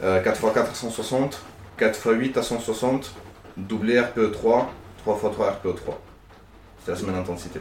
[0.03, 1.41] Euh, 4x4 à 160,
[1.79, 3.13] 4x8 à 160,
[3.55, 4.65] doublé RPE3,
[5.05, 5.93] 3x3 RPE3.
[6.79, 7.59] C'était la semaine d'intensité.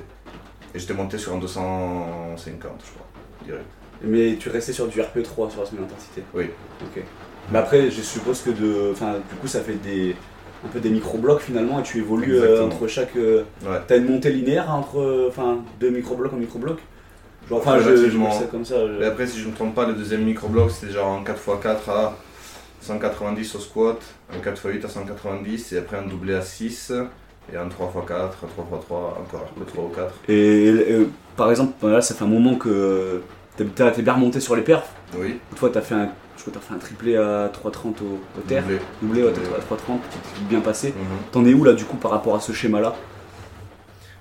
[0.75, 3.07] Et j'étais monté sur un 250, je crois,
[3.45, 3.65] direct.
[4.03, 6.23] Mais tu restais sur du RP3 sur la semaine d'intensité.
[6.35, 6.51] Oui.
[6.83, 7.03] Ok.
[7.53, 10.15] Mais après, je suppose que de, enfin, du coup, ça fait des,
[10.65, 13.17] un peu des micro-blocs finalement, et tu évolues euh, entre chaque.
[13.17, 13.79] euh, Ouais.
[13.87, 16.79] T'as une montée linéaire entre, euh, enfin, deux micro-blocs en micro-bloc?
[17.49, 18.75] Genre, enfin, je, je ça comme ça.
[18.87, 21.23] je- Mais après, si je ne me trompe pas, le deuxième micro-bloc, c'était genre un
[21.23, 22.17] 4x4 à
[22.81, 23.99] 190 au squat,
[24.33, 26.93] un 4x8 à 190, et après un doublé à 6,
[27.53, 30.15] et un 3x4, un 3x3, encore RPE3 ou 4.
[30.29, 33.23] Et, et, par exemple, là, ça fait un moment que
[33.57, 34.93] t'es bien remonté sur les perfs.
[35.17, 38.03] Oui, Une fois, t'as fait un, je crois que t'as fait un triplé à 3,30
[38.03, 38.63] au, au terre.
[38.63, 38.79] doublé.
[39.03, 40.89] Doublé ouais, t'as Doublé, fait à 3,30, qui t'est bien passé.
[40.89, 41.05] Mhm.
[41.33, 42.95] T'en es où là, du coup, par rapport à ce schéma-là?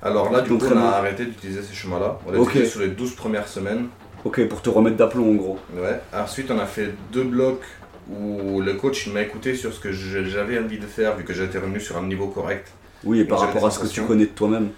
[0.05, 2.19] Alors là, du coup, on a arrêté d'utiliser ces schémas-là.
[2.27, 2.49] On l'a Ok.
[2.49, 3.87] utilisé sur les 12 premières semaines.
[4.23, 5.59] Ok, pour te remettre d'aplomb en gros.
[5.75, 5.99] Ouais.
[6.13, 7.63] Ensuite, on a fait deux blocs
[8.09, 11.57] où le coach m'a écouté sur ce que j'avais envie de faire, vu que j'étais
[11.57, 12.71] revenu sur un niveau correct.
[13.03, 14.69] Oui, et par rapport à ce que tu connais de toi-même.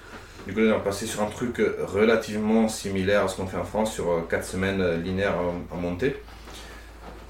[0.48, 1.62] Du coup, on est passé sur un truc
[1.94, 5.78] relativement similaire à ce qu'on fait en France, sur 4 semaines euh, linéaires en, en
[5.80, 6.16] montée.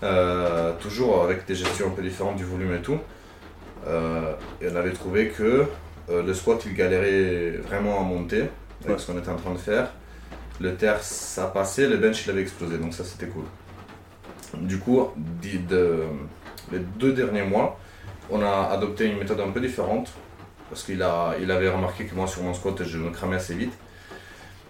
[0.03, 2.99] Euh, toujours avec des gestions un peu différentes du volume et tout.
[3.87, 5.63] Euh, et on avait trouvé que
[6.09, 8.41] euh, le squat il galérait vraiment à monter
[8.83, 8.97] avec Ouais.
[8.97, 9.91] ce qu'on était en train de faire.
[10.59, 13.43] Le terre ça passait, le bench il avait explosé donc ça c'était cool.
[14.61, 16.03] Du coup, de-
[16.71, 17.79] les deux derniers mois,
[18.29, 20.11] on a adopté une méthode un peu différente
[20.69, 23.53] parce qu'il a, il avait remarqué que moi sur mon squat je me cramais assez
[23.55, 23.73] vite.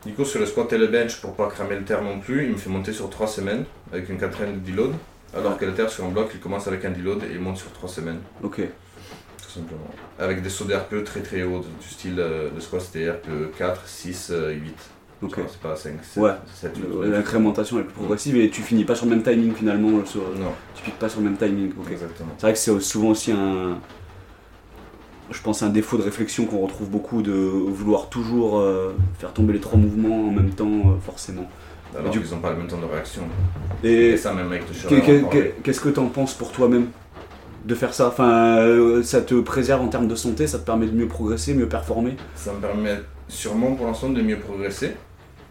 [0.06, 2.46] Du coup sur le squat et le bench pour pas cramer le terre non plus,
[2.46, 4.94] il me fait monter sur 3 semaines avec une quatrième de deload.
[5.36, 7.58] Alors que le terre sur un bloc il commence avec un deload et il monte
[7.58, 8.62] sur 3 semaines Ok.
[9.58, 9.88] Simplement.
[10.20, 13.88] Avec des sauts d'RPE très très hauts du style euh, le squat c'était RPE 4,
[13.88, 14.74] 6, euh, 8.
[15.24, 15.40] Ok.
[15.50, 16.32] C'est pas 5, 7, Ouais.
[16.54, 16.84] 7, 8.
[17.02, 20.06] Le- L'incrémentation est plus progressive et tu finis pas sur le même timing finalement.
[20.06, 21.72] sur- Non, tu piques pas sur le même timing.
[21.92, 22.30] Exactement.
[22.38, 23.80] C'est vrai que c'est souvent aussi un.
[25.30, 29.54] Je pense un défaut de réflexion qu'on retrouve beaucoup de vouloir toujours euh, faire tomber
[29.54, 31.50] les trois mouvements en même temps, euh, forcément.
[31.98, 33.24] Alors du- ils n'ont pas le même temps de réaction.
[33.84, 36.88] Et Et ça même avec le qu'est-ce que t'en penses pour toi-même?
[37.68, 40.88] De faire ça Enfin, euh, ça te préserve en termes de santé, ça te permet
[40.88, 42.16] de mieux progresser, mieux performer.
[42.36, 44.96] Ça me permet sûrement pour l'instant de mieux progresser.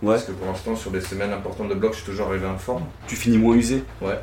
[0.02, 0.14] Ouais.
[0.14, 2.58] Parce que pour l'instant sur des semaines importantes de bloc je suis toujours arrivé en
[2.58, 2.84] forme.
[3.06, 3.82] Tu finis moins usé.
[4.02, 4.18] Ouais.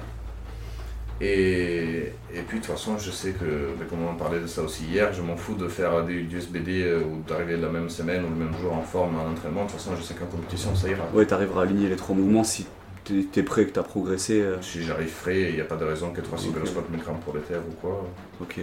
[1.22, 3.46] Et, et puis de toute façon, je sais que,
[3.80, 6.38] mais comme on parlait de ça aussi hier, je m'en fous de faire des, du
[6.38, 9.64] SBD euh, ou d'arriver la même semaine ou le même jour en forme en entraînement.
[9.66, 11.04] De toute façon, je sais qu'en compétition, ça ira.
[11.14, 12.66] Ouais, t'arriveras à aligner les trois mouvements si
[13.04, 14.42] t'es es prêt, que t'as progressé.
[14.42, 16.68] euh, Si j'arrive frais, il n'y a pas de raison que 3 single Ok.
[16.68, 18.06] squats me crament pour les terres ou quoi.
[18.42, 18.60] Ok.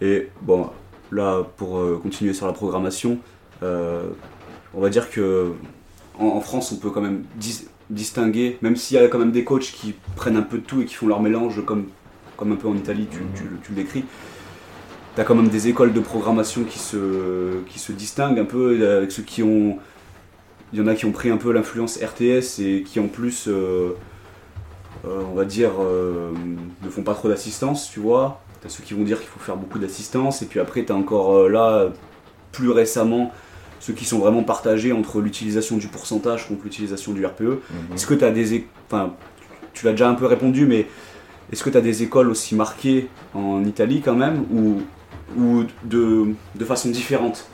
[0.00, 0.70] Et bon,
[1.10, 3.18] là, pour euh, continuer sur la programmation,
[3.62, 4.08] euh,
[4.74, 5.52] on va dire que
[6.18, 9.32] en, en France, on peut quand même dis- distinguer, même s'il y a quand même
[9.32, 11.86] des coachs qui prennent un peu de tout et qui font leur mélange, comme,
[12.36, 13.26] comme un peu en Italie, tu, Mhm.
[13.34, 14.04] tu le- tu le décris.
[15.14, 18.96] Tu as quand même des écoles de programmation qui se, qui se distinguent un peu
[18.98, 19.78] avec ceux qui ont.
[20.72, 23.46] Il y en a qui ont pris un peu l'influence RTS et qui en plus,
[23.48, 23.94] euh,
[25.06, 26.32] euh, on va dire, euh,
[26.82, 28.42] ne font pas trop d'assistance, tu vois.
[28.60, 31.48] T'as ceux qui vont dire qu'il faut faire beaucoup d'assistance, et puis après, t'as encore
[31.48, 31.90] là,
[32.52, 33.32] plus récemment,
[33.78, 37.42] ceux qui sont vraiment partagés entre l'utilisation du pourcentage contre l'utilisation du RPE.
[37.42, 37.60] Mhm.
[37.94, 38.66] Est-ce que tu as des.
[38.90, 39.12] Enfin,
[39.72, 40.88] tu l'as déjà un peu répondu, mais
[41.52, 44.82] est-ce que tu as des écoles aussi marquées en Italie quand même, ou,
[45.38, 47.46] ou de, de façon différente?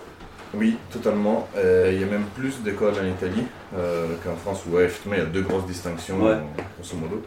[0.55, 1.49] Oui, totalement.
[1.57, 3.45] Euh, Il y a même plus d'écoles en Italie
[3.77, 6.37] euh, qu'en France, où effectivement, il y a deux grosses distinctions, Ouais.
[6.79, 7.23] grosso modo.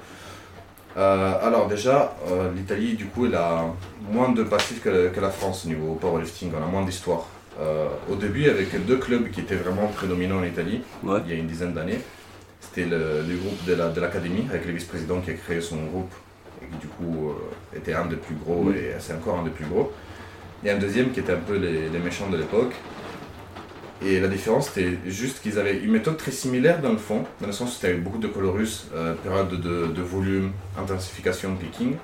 [0.97, 2.15] Euh, alors déjà,
[2.55, 3.65] l'Italie, du coup, elle a
[4.11, 7.25] moins de passifs que, que la France au niveau powerlifting, on a moins d'histoire.
[8.09, 11.19] Au début, il y avait que deux clubs qui étaient vraiment prédominants en Italie, Ouais.
[11.25, 11.99] il y a une dizaine d'années.
[12.61, 15.77] C'était le, le groupe de la- de l'Académie, avec le vice-président qui a créé son
[15.77, 16.11] groupe,
[16.61, 17.33] et qui du coup
[17.75, 18.75] était un des plus gros, Mhm.
[18.75, 19.91] et c'est encore un des plus gros.
[20.63, 22.73] Il y a un deuxième qui était un peu les, les méchants de l'époque.
[24.01, 27.47] Et la différence, c'était juste qu'ils avaient une méthode très similaire dans le fond, dans
[27.47, 31.95] le sens où c'était avec beaucoup de colorus, euh, période de, de volume, intensification, picking.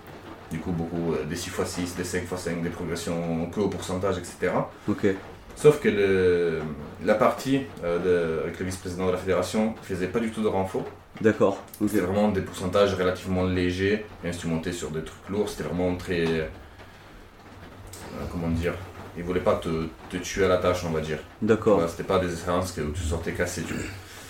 [0.52, 4.54] Du coup, beaucoup euh, des 6x6, des 5x5, des progressions que au pourcentage, etc.
[4.88, 5.06] Ok.
[5.56, 6.62] Sauf que le-
[7.06, 10.48] la partie euh, de- avec le vice-président de la fédération faisait pas du tout de
[10.48, 10.86] renfort.
[11.20, 11.62] D'accord.
[11.80, 14.06] C'était vraiment des pourcentages relativement légers,
[14.46, 16.50] montais sur des trucs lourds, c'était vraiment très.
[18.32, 18.74] comment dire
[19.18, 21.18] Ils voulaient pas te, te tuer à la tâche, on va dire.
[21.42, 21.76] D'accord.
[21.76, 23.84] Voilà, c'était pas des séances que, où tu sortais cassé, tu vois.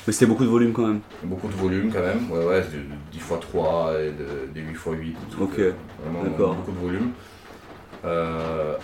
[0.08, 1.02] Mais c'était beaucoup de volume quand même.
[1.24, 2.80] Beaucoup de volume quand même, ouais, ouais, de
[3.12, 5.16] 10 x 3 et de, des 8 x 8.
[5.30, 6.56] tout, Ok, euh, Vraiment d'accord.
[6.56, 7.12] beaucoup de volume.
[8.06, 8.76] Euh,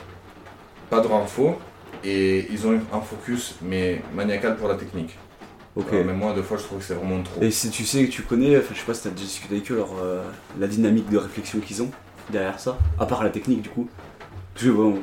[0.89, 1.59] pas de renfort.
[2.03, 5.17] Et ils ont un focus, mais maniacal pour la technique.
[5.75, 5.87] Ok.
[5.93, 7.41] Euh, mais moi, deux fois, je trouve que c'est vraiment trop.
[7.41, 9.55] Et si tu sais que tu connais, enfin, je sais pas si t'as déjà discuté
[9.55, 10.21] avec eux, leur, euh,
[10.59, 11.89] la dynamique de réflexion qu'ils ont
[12.29, 13.89] derrière ça, à part la technique du coup.
[14.65, 14.99] Bon,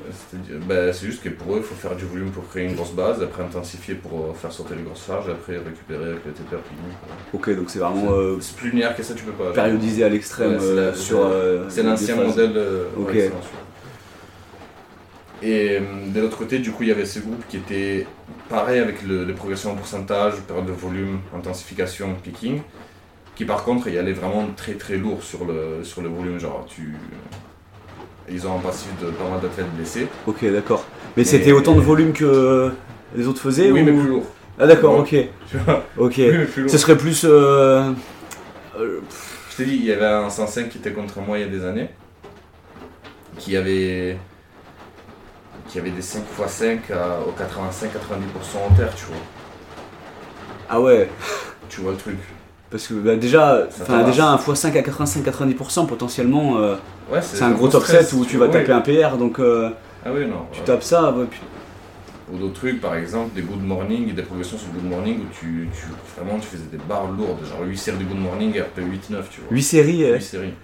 [0.69, 2.93] ben, c'est juste que pour eux, il faut faire du volume pour créer une grosse
[2.93, 6.59] base, après intensifier pour euh, faire sortir les grosses charges, après récupérer avec le pignon.
[7.33, 9.53] ok, donc c'est vraiment euh, C'est plus linéaire que ça, tu peux pas.
[9.53, 11.31] périodisé à l'extrême Ouais, euh, sur.
[11.69, 12.59] c'est- l'ancien modèle.
[12.99, 13.11] Ok.
[13.13, 13.31] ouais.
[15.43, 18.07] Et de l'autre côté, du coup, il y avait ce groupe qui était
[18.49, 22.63] pareil avec le, les progressions en pourcentage, période de volume, intensification, picking,
[23.37, 26.39] qui par contre, y allait vraiment très très lourd sur le, sur le volume.
[26.41, 26.95] Genre, tu.
[28.31, 30.07] Ils ont un passif de pas mal d'athlètes blessés.
[30.27, 30.85] Ok, d'accord.
[31.17, 32.71] Mais Mais- c'était autant de volume que
[33.15, 34.25] les autres faisaient oui, ou- mais plus lourd.
[34.59, 35.09] Ah d'accord, ok.
[35.51, 36.15] Tu vois Ok.
[36.57, 36.69] Oui.
[36.69, 37.25] Ce serait plus.
[37.25, 37.91] euh,
[38.79, 39.01] euh,
[39.51, 41.49] Je t'ai dit, il y avait un 105 qui était contre moi il y a
[41.49, 41.91] des années,
[43.39, 44.17] qui avait,
[45.69, 49.17] qui avait des 5 x 5 à- au 85-90% en terre, tu vois.
[50.69, 51.09] Ah ouais.
[51.69, 52.17] Tu vois le truc.
[52.71, 53.69] Parce que bah, déjà,
[54.05, 56.75] déjà un x5 à 85-90% potentiellement, euh,
[57.11, 59.71] Ouais, c'est un gros top stress, 7 où tu vas taper un PR, donc euh,
[60.05, 60.47] Ah oui, non.
[60.53, 60.65] tu ouais.
[60.65, 61.13] tapes ça.
[61.13, 61.41] ouais, puis-
[62.33, 65.69] Ou d'autres trucs, par exemple, des good morning, des progressions sur good morning où tu,
[65.73, 65.87] tu,
[66.19, 69.25] vraiment tu faisais des barres lourdes, genre 8 séries de good morning et RP 8-9,
[69.31, 69.51] tu vois.
[69.51, 70.05] 8 séries.
[70.05, 70.55] euh, 8 séries.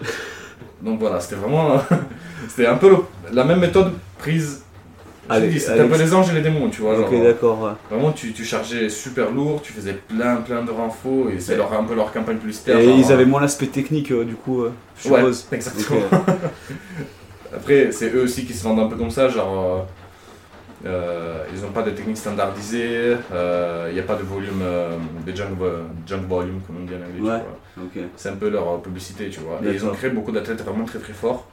[0.82, 1.80] Donc voilà, c'était vraiment.
[2.48, 4.62] c'était un peu le- la même méthode prise.
[4.62, 6.98] Je Allez, te dis, C'était un peu les anges et les démons, tu vois.
[6.98, 7.60] Ok, d'accord.
[7.62, 7.70] ouais.
[7.90, 11.72] Vraiment, tu, tu chargeais super lourd, tu faisais plein plein de renfos et c'est leur,
[11.72, 12.78] un peu leur campagne publicitaire.
[12.78, 15.46] Et genre, ils euh, avaient moins l'aspect technique euh, du coup, euh, je Ouais, suppose.
[15.52, 16.00] exactement.
[17.54, 19.86] Après, c'est eux aussi qui se vendent un peu comme ça, genre.
[20.84, 23.16] euh, euh, ils n'ont pas de technique standardisée,
[23.88, 25.56] il n'y a pas de volume, euh, de junk,
[26.06, 27.10] junk volume, comme on dit en anglais.
[27.16, 28.08] tu vois.
[28.16, 29.60] C'est un peu leur euh, publicité, tu vois.
[29.64, 31.46] Et ils ont créé beaucoup d'athlètes vraiment très très forts,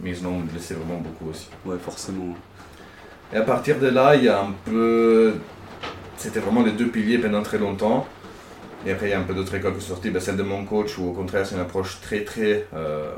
[0.00, 1.48] mais ils en ont blessé vraiment beaucoup aussi.
[1.64, 2.34] Ouais, forcément.
[3.32, 5.34] Et à partir de là, il y a un peu.
[6.16, 8.06] C'était vraiment les deux piliers pendant très longtemps.
[8.86, 10.10] Et après, il y a un peu d'autres écoles qui sont sorties.
[10.10, 12.66] Ben, celle de mon coach, où au contraire, c'est une approche très très.
[12.74, 13.10] euh,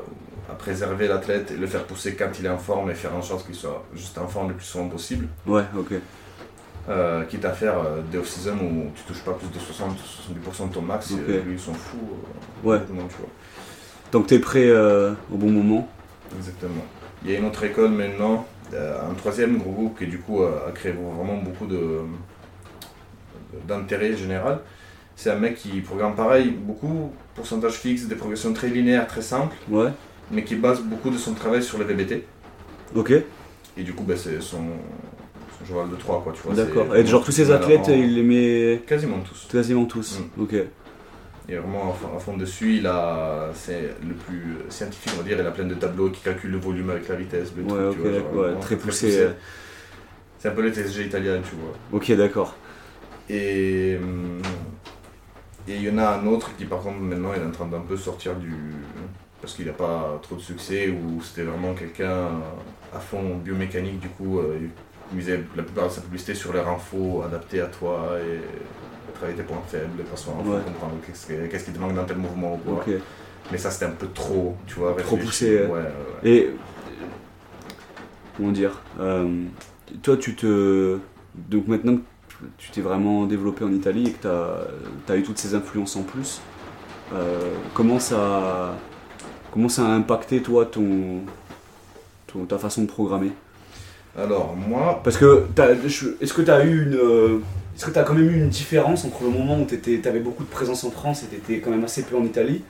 [0.51, 3.21] à préserver l'athlète et le faire pousser quand il est en forme et faire en
[3.21, 5.27] sorte qu'il soit juste en forme le plus souvent possible.
[5.45, 5.93] Ouais, ok.
[6.89, 10.73] Euh, quitte à faire euh, des off-season où tu touches pas plus de 60-70% de
[10.73, 11.99] ton max, et lui ils s'en fout.
[12.63, 12.79] Ouais.
[12.79, 13.29] complètement, tu vois.
[14.11, 15.87] Donc t'es prêt au bon moment.
[16.35, 16.83] Exactement.
[17.23, 20.71] Il y a une autre école maintenant, un troisième gros groupe qui du coup a,
[20.73, 22.01] créé vraiment beaucoup de
[23.67, 24.59] d'intérêt général.
[25.15, 29.55] C'est un mec qui programme pareil, beaucoup, pourcentage fixe, des progressions très linéaires, très simples,
[29.69, 29.89] Ouais.
[30.31, 32.23] mais qui base beaucoup de son travail sur les VBT.
[32.95, 33.11] Ok.
[33.77, 34.61] Et du coup, bah, c'est son,
[35.59, 36.53] son cheval de 3, quoi, tu vois.
[36.53, 36.95] D'accord.
[36.95, 39.47] Et genre tous ces athlètes, en- il les met Quasiment tous.
[39.51, 40.19] quasiment tous.
[40.37, 40.41] Mm.
[40.43, 40.55] Ok.
[41.49, 45.45] Et vraiment à fond, dessus, il a, c'est le plus scientifique, on va dire, il
[45.47, 48.07] a plein de tableaux qui calculent le volume avec la vitesse, le Ouais, truc, tu
[48.07, 49.19] vois, genre, ouais, très poussé.
[49.19, 49.31] euh.
[50.37, 51.73] C'est un peu le TSG italien, tu vois.
[51.91, 52.55] Ok, d'accord.
[53.29, 54.41] Et hum,
[55.67, 57.67] et il y en a un autre qui, par contre, maintenant, il est en train
[57.67, 58.53] d'un peu sortir du.
[59.41, 62.27] Parce qu'il n'a pas trop de succès, ou c'était vraiment quelqu'un
[62.93, 64.57] à fond biomécanique, du coup, euh,
[65.11, 68.39] il misait la plupart de sa publicité sur les infos adaptées à toi et
[69.19, 70.61] travailler tes points faibles, façon à Ouais.
[70.65, 72.73] comprendre qu'est-ce que- qu'est-ce qui te manque dans tel mouvement ou quoi.
[72.87, 72.93] Ok.
[73.51, 74.95] Mais ça, c'était un peu trop, tu vois.
[74.95, 76.29] Trop poussé, Ouais, ouais.
[76.29, 76.49] Et
[78.37, 79.43] comment dire euh,
[80.03, 80.97] Toi, tu te
[81.35, 84.21] donc maintenant que tu t'es vraiment développé en Italie et que
[85.05, 86.41] tu as, eu toutes ces influences en plus,
[87.13, 87.39] euh,
[87.73, 88.75] comment ça
[89.51, 91.21] comment ça a impacté toi ton,
[92.27, 93.31] ton- ta façon de programmer?
[94.17, 95.45] Alors, moi, Parce que
[96.21, 97.39] est-ce que tu as eu une euh,
[97.79, 100.19] est-ce que tu as quand même eu une différence entre le moment où tu avais
[100.19, 102.61] beaucoup de présence en France et tu étais quand même assez peu en Italie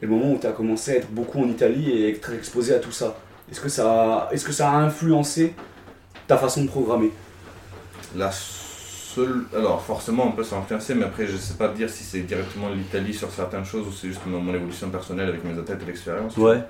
[0.00, 2.72] et le moment où tu as commencé à être beaucoup en Italie et être exposé
[2.72, 3.18] à tout ça?
[3.50, 5.54] Est-ce que, ça a- est-ce que ça a influencé
[6.28, 7.10] ta façon de programmer?
[8.14, 9.42] La seule.
[9.56, 13.12] Alors, forcément, on peut s'influencer, mais après, je sais pas dire si c'est directement l'Italie
[13.12, 16.36] sur certaines choses ou c'est juste mon, mon évolution personnelle avec mes athlètes et l'expérience.
[16.36, 16.60] Ouais.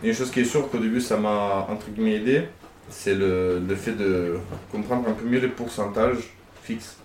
[0.00, 2.42] Il y a une chose qui est sûre qu'au début, ça m'a entre guillemets aidé,
[2.88, 4.38] c'est le, le fait de
[4.70, 6.37] comprendre un peu mieux les pourcentages
[6.68, 6.96] fixes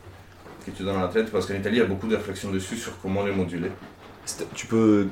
[0.66, 2.78] que tu donnes à l'athlète, parce qu'en Italie, il y a beaucoup de réflexions dessus
[2.78, 3.72] sur comment les moduler.
[4.56, 5.08] Tu peux.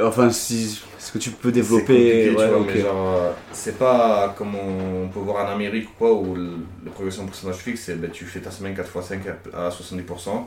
[0.00, 0.80] Enfin, si.
[0.98, 2.28] Est-ce que tu peux C'est développer.
[2.30, 2.66] tu ouais, vois, ok.
[2.74, 6.36] mais genre, euh, c'est pas comme on peut voir en Amérique ou quoi, où
[6.84, 9.20] la progression de pourcentage fixe, c'est ben, tu fais ta semaine 4x5
[9.54, 10.44] à, à 70%,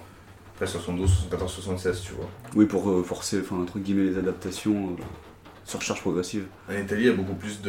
[0.54, 2.30] après 72, 74, 76, tu vois.
[2.56, 5.04] Oui, pour euh, forcer, enfin, entre guillemets, les adaptations euh,
[5.66, 6.46] sur charge progressive.
[6.70, 7.60] En Italie, il y a beaucoup plus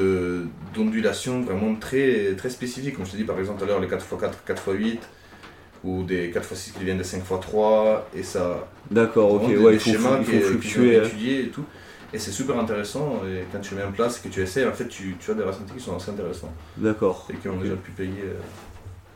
[0.74, 2.96] d'ondulations vraiment très, très spécifiques.
[2.96, 4.98] Comme je te dis, par exemple, tout à l'heure, les 4x4, 4x8,
[5.84, 8.68] ou des 4x6 qui viennent des 5x3, et ça.
[8.90, 10.98] D'accord, ok, ouais, il faut, schémas il faut fluctuer.
[11.00, 11.02] hein.
[11.26, 11.64] et tout.
[12.14, 14.72] Et c'est super intéressant, et quand tu mets en place et que tu essaies, en
[14.72, 16.52] fait, tu, tu as des ressentis qui sont assez intéressants.
[16.76, 17.26] D'accord.
[17.32, 18.34] Et qui ont déjà pu payer euh,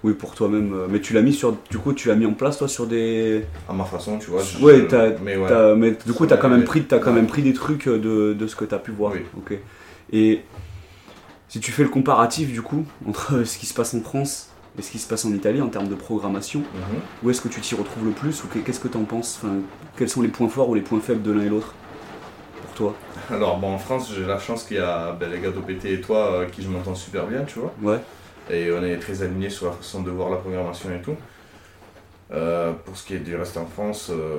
[0.02, 0.72] Oui, pour toi-même.
[0.72, 1.54] euh, Mais tu l'as mis sur.
[1.70, 3.44] Du coup, tu l'as mis en place, toi, sur des.
[3.68, 4.42] à ma façon, tu vois.
[4.42, 5.76] je- Ouais, t'as- mais ouais.
[5.76, 7.98] Mais du coup, tu as quand même pris, as quand même pris des trucs euh,
[7.98, 9.12] de, de ce que tu as pu voir.
[9.12, 9.20] Oui.
[9.36, 9.58] Ok.
[10.12, 10.40] Et
[11.48, 14.45] si tu fais le comparatif, du coup, entre ce qui se passe en France
[14.78, 17.00] et ce qui se passe en Italie en termes de programmation, Mhm.
[17.22, 19.40] où est-ce que tu t'y retrouves le plus ou qu'est-ce que tu en penses?
[19.42, 19.54] Enfin,
[19.96, 21.74] Quels sont les points forts ou les points faibles de l'un et l'autre
[22.62, 22.94] pour toi?
[23.30, 26.00] Alors, bon, en France, j'ai la chance qu'il y a ben, les gars d'OPT et
[26.02, 27.72] toi euh, qui je m'entends super bien, tu vois.
[27.82, 27.98] Ouais.
[28.50, 31.16] Et on est très alignés sur la façon de voir la programmation et tout.
[32.32, 34.36] Euh, pour ce qui est du reste en France, euh,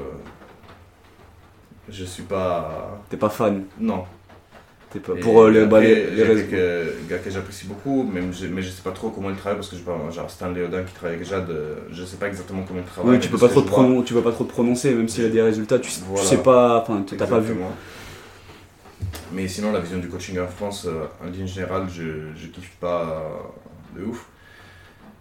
[1.90, 3.00] je suis pas.
[3.10, 3.64] T'es pas fan?
[3.80, 4.06] Non.
[4.94, 5.16] Pas...
[5.22, 6.46] Pour euh, les, bah, les, les j'ai raisons.
[6.50, 9.70] quelques gars que j'apprécie beaucoup, je- mais je sais pas trop comment ils travaillent parce
[9.70, 12.64] que je pas, genre Stan Léodin qui travaille avec Jade, euh, je sais pas exactement
[12.68, 13.12] comment il travaille.
[13.12, 14.94] Oui, mais tu peux pas trop te vois- pronon- tu vas pas trop te prononcer,
[14.94, 16.24] même s'il a des résultats, tu, tu Voilà.
[16.28, 17.54] sais pas, enfin, t'as pas vu.
[19.34, 22.04] Mais sinon, la vision du coaching en France, euh, en ligne générale, je,
[22.36, 23.54] je kiffe pas
[23.98, 24.26] de ouf.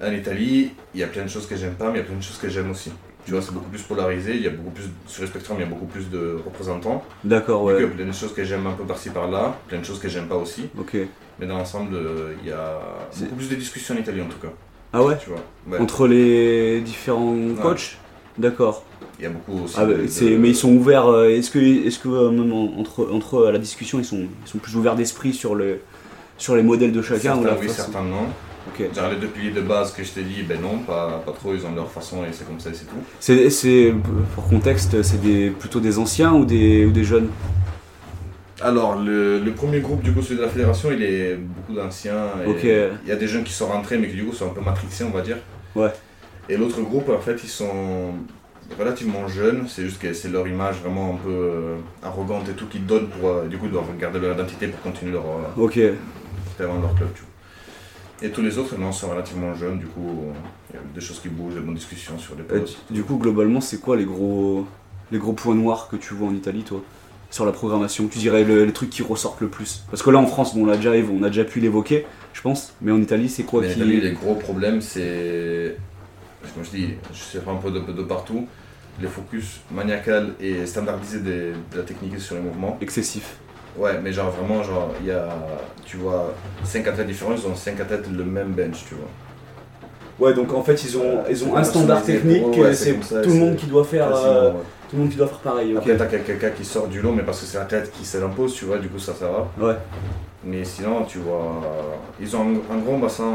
[0.00, 2.04] En Italie, il y a plein de choses que j'aime pas, mais il y a
[2.04, 2.92] plein de choses que j'aime aussi.
[3.26, 5.62] Tu vois, c'est beaucoup plus polarisé, il y a beaucoup plus, sur le spectrum, il
[5.62, 7.04] y a beaucoup plus de représentants.
[7.24, 7.72] D'accord, ouais.
[7.74, 10.26] euh, plein de choses que j'aime un peu par-ci par-là, plein de choses que j'aime
[10.28, 10.68] pas aussi.
[10.78, 10.96] Ok.
[11.40, 12.78] Mais dans l'ensemble, euh, il y a
[13.20, 14.52] beaucoup plus de discussions en Italie en tout cas.
[14.92, 15.78] Ah ouais Tu vois, Ouais.
[15.82, 17.98] Entre les différents coachs
[18.38, 18.84] D'accord.
[19.18, 19.74] il y a beaucoup aussi.
[19.76, 21.06] Ah bah, de- Mais ils sont ouverts.
[21.08, 24.48] euh, Est-ce que, est-ce que euh, même en- entre, entre la discussion, ils sont, ils
[24.48, 25.80] sont plus ouverts d'esprit sur, le,
[26.38, 28.26] sur les modèles de chacun ou Certains la oui, façon certains non.
[28.78, 28.94] Ok.
[28.94, 31.54] Genre les deux piliers de base que je t'ai dit, ben non, pas, pas trop,
[31.54, 32.96] ils ont leur façon et c'est comme ça et c'est tout.
[33.20, 33.94] C'est, c'est-
[34.34, 37.28] pour contexte, c'est des, plutôt des anciens ou des, ou des jeunes?
[38.62, 42.24] Alors, le, le premier groupe, du coup, celui de la fédération, il est beaucoup d'anciens.
[42.46, 44.62] Il y a des jeunes qui sont rentrés, mais qui, du coup, sont un peu
[44.62, 45.36] matrixés, on va dire.
[45.74, 45.92] Ouais.
[46.48, 48.14] Et l'autre groupe, en fait, ils sont
[48.78, 49.66] relativement jeunes.
[49.68, 53.08] C'est juste que c'est leur image vraiment un peu euh, arrogante et tout qu'ils donnent
[53.08, 53.28] pour.
[53.28, 55.78] euh, du coup, ils doivent garder leur identité pour continuer leur, euh, Ok.
[56.58, 57.30] vraiment leur club, tu vois.
[58.22, 60.22] Et tous les autres, non, sont relativement jeunes, du coup,
[60.70, 62.78] il y a des choses qui bougent, des bonnes discussions sur les Euh, postes.
[62.90, 64.66] du coup, globalement, c'est quoi les gros,
[65.12, 66.82] les gros points noirs que tu vois en Italie, toi
[67.30, 68.06] Sur la programmation?
[68.08, 69.82] Tu dirais le- les trucs qui ressortent le plus?
[69.90, 72.40] Parce que là, en France, bon, on, a déjà, on a déjà pu l'évoquer, je
[72.40, 72.72] pense.
[72.80, 73.74] Mais en Italie, c'est quoi Mais qui.
[73.82, 75.76] en Italie, les gros problèmes, c'est.
[76.54, 78.46] Comme je dis, je sais pas un peu de, de partout.
[79.02, 82.78] Les focus maniacal et standardisé des- de la technique sur les mouvements.
[82.80, 83.36] Excessif.
[83.78, 85.28] Ouais, mais genre vraiment, genre, il y a.
[85.84, 89.08] Tu vois, 5 athlètes différents, ils ont 5 athlètes le même bench, tu vois.
[90.18, 93.28] Ouais, donc en fait, ils ont, ils ont un standard technique, ouais, c'est ça, tout
[93.28, 94.56] le monde qui doit faire, euh, ouais.
[94.88, 95.76] tout le monde qui doit faire pareil.
[95.76, 95.82] Ok.
[95.88, 98.54] Après, t'as quelqu'un qui sort du lot, mais parce que c'est l'athlète qui se l'impose,
[98.54, 99.66] tu vois, du coup, ça, ça va.
[99.66, 99.76] Ouais.
[100.42, 101.60] Mais sinon, tu vois,
[102.20, 103.30] ils ont un, un gros bassin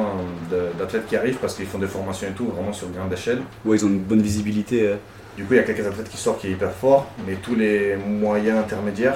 [0.80, 3.42] d'athlètes qui arrivent parce qu'ils font des formations et tout, vraiment sur grande échelle.
[3.64, 4.88] Ouais, ils ont une bonne visibilité.
[4.88, 4.96] euh.
[5.38, 7.56] Du coup, il y a quelques athlètes qui sortent qui est hyper fort, mais tous
[7.56, 9.16] les moyens intermédiaires,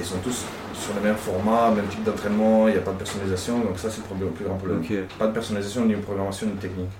[0.00, 2.96] ils sont tous sur le même format, même type d'entraînement, il n'y a pas de
[2.98, 4.82] personnalisation, donc ça, c'est le, problème- le plus grand problème.
[5.18, 6.90] Pas de personnalisation, ni de programmation, ni de technique.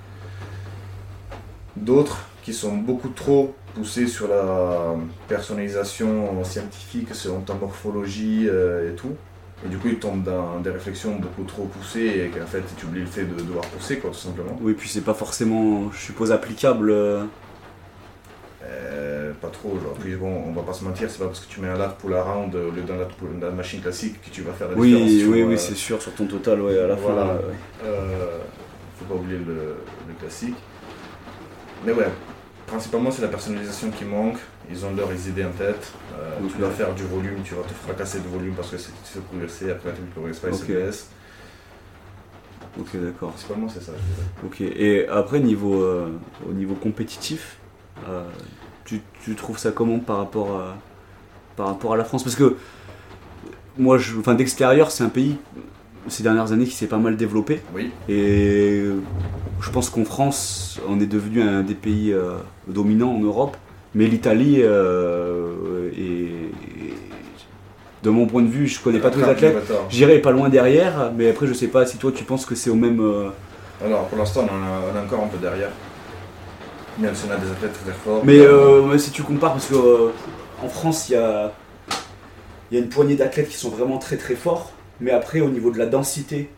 [1.77, 4.95] D'autres qui sont beaucoup trop poussés sur la
[5.29, 9.15] personnalisation scientifique, selon ta morphologie euh, et tout.
[9.65, 12.85] Et du coup, ils tombent dans des réflexions beaucoup trop poussées et qu'en fait, tu
[12.87, 14.59] oublies le fait de devoir pousser, quoi, tout simplement.
[14.61, 16.91] Oui, puis c'est pas forcément, je suppose, applicable.
[16.91, 17.25] euh.
[19.33, 19.95] Euh, pas trop, genre.
[20.01, 21.89] Puis bon, on va pas se mentir, c'est pas parce que tu mets un lat
[22.01, 24.69] pull around au lieu d'un lat pull dans la machine classique que tu vas faire
[24.69, 25.03] la différence.
[25.11, 25.51] Oui, tu oui, vois.
[25.53, 27.27] oui, c'est sûr, sur ton total, ouais, à la Voilà.
[27.27, 27.35] fin.
[27.35, 27.55] ouais.
[27.85, 28.39] Euh,
[28.99, 29.77] faut pas oublier le,
[30.09, 30.57] le classique.
[31.85, 32.09] Mais ouais,
[32.67, 34.39] principalement c'est la personnalisation qui manque.
[34.71, 35.93] Ils ont leurs idées en tête.
[36.19, 36.39] Euh.
[36.53, 39.13] Tu dois faire du volume, tu vas te fracasser de volume parce que c'est tu
[39.15, 39.71] fais progresser.
[39.71, 40.63] Après, tu ne progresses pas, se
[42.81, 42.91] Ok.
[42.95, 43.31] d'accord.
[43.31, 44.47] Principalement, c'est ça, je.
[44.47, 46.13] Ok, et après, niveau, euh,
[46.49, 47.59] au niveau compétitif,
[48.09, 48.23] euh,
[48.85, 50.77] tu, tu trouves ça comment par rapport à,
[51.57, 52.23] par rapport à la France?
[52.25, 52.57] Parce que
[53.79, 55.37] moi, je, enfin, d'extérieur, c'est un pays,
[56.09, 57.63] ces dernières années, qui s'est pas mal développé.
[57.75, 58.83] Oui, Et
[59.61, 62.37] je pense qu'en France, on est devenu un des pays euh,
[62.69, 63.57] dominants en Europe.
[63.95, 66.51] Mais l'Italie euh, est,
[68.03, 69.71] de mon point de vue, je connais pas tous les athlètes.
[69.91, 72.71] J'irai pas loin derrière, mais après, je sais pas si toi tu penses que c'est
[72.71, 73.01] au même.
[73.01, 73.29] euh,
[73.85, 75.69] Alors, pour l'instant, on, on est encore un peu derrière.
[76.99, 78.23] Même si on a des athlètes très forts.
[78.25, 80.11] Mais euh, si tu compares, parce que euh,
[80.63, 81.53] en France, il y a,
[82.71, 85.51] il y a une poignée d'athlètes qui sont vraiment très très forts, mais après, au
[85.51, 86.51] niveau de la densité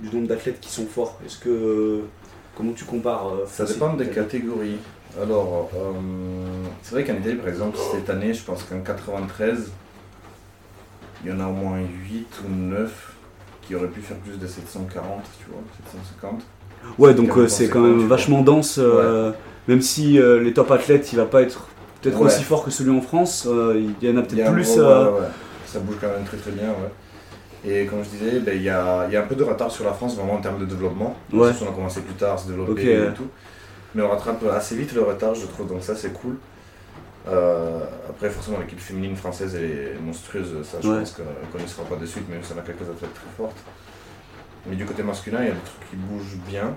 [0.00, 2.02] du nombre d'athlètes qui sont forts, est-ce que.
[2.56, 4.78] comment tu compares euh, Ça dépend des catégories.
[5.20, 5.92] Alors, euh,
[6.82, 9.72] c'est vrai qu'en Italie, par exemple, cette année, je pense qu'en 93,
[11.24, 13.14] il y en a au moins 8 ou 9
[13.62, 15.60] qui auraient pu faire plus de 740, tu vois,
[15.90, 16.42] 750.
[16.98, 19.32] Ouais, donc euh, c'est quand conséquent, même vachement dense, euh,
[19.68, 21.68] même si euh, les top athlètes, il va pas être
[22.02, 22.26] peut-être Ouais.
[22.26, 24.64] aussi fort que celui en France, euh, il y en a peut-être plus.
[24.76, 25.26] gros- euh, ouais, ouais.
[25.66, 26.90] Ça bouge quand même très très bien, ouais.
[27.70, 29.70] Et comme je disais, ben, il y, a, il y a un peu de retard
[29.70, 31.16] sur la France vraiment en termes de développement.
[31.32, 31.48] Ouais.
[31.48, 33.26] Parce qu'on a commencé plus tard à se développer et tout.
[33.94, 36.36] Mais on rattrape assez vite le retard, je trouve, donc ça c'est cool.
[37.28, 40.98] Euh, après, forcément, l'équipe féminine française elle est monstrueuse, ça je Ouais.
[41.00, 43.56] pense qu'on ne connaissera pas de suite, même si on a quelques athlètes très fortes.
[44.66, 46.74] Mais du côté masculin, il y a des trucs qui bougent bien.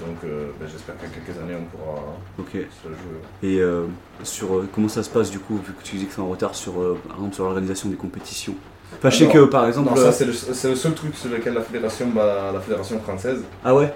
[0.00, 2.00] Donc euh, ben, j'espère qu'en quelques années on pourra
[2.38, 2.48] Ok.
[2.52, 3.20] se jouer.
[3.42, 3.84] Et euh,
[4.24, 6.28] sur euh, comment ça se passe du coup, vu que tu disais que c'est en
[6.28, 6.72] retard sur,
[7.06, 8.54] par exemple, sur l'organisation des compétitions?
[8.98, 9.90] Enfin, je sais Alors, que par exemple.
[9.90, 12.98] Non, ça c'est le, c'est le seul truc sur lequel la fédération, bat la fédération
[13.00, 13.92] française, ah ouais?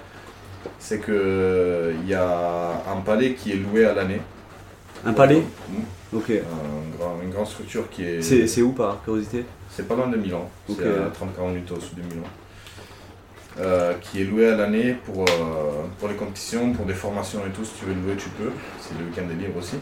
[0.79, 4.21] C'est que il y a un palais qui est loué à l'année.
[5.05, 5.43] Un palais?
[5.69, 6.17] Mm.
[6.17, 6.29] Ok.
[6.29, 8.21] Un grand- une grande structure qui est.
[8.21, 9.45] C'est c'est où par curiosité?
[9.69, 10.77] C'est pas loin de Milan, Ok.
[10.79, 12.27] c'est à 30-40 minutes au sud de Milan.
[13.59, 17.49] Euh, qui est loué à l'année pour, euh, pour les compétitions, pour des formations et
[17.51, 17.65] tout.
[17.65, 18.49] Si tu veux le louer, tu peux.
[18.79, 19.75] C'est le week-end est libre aussi.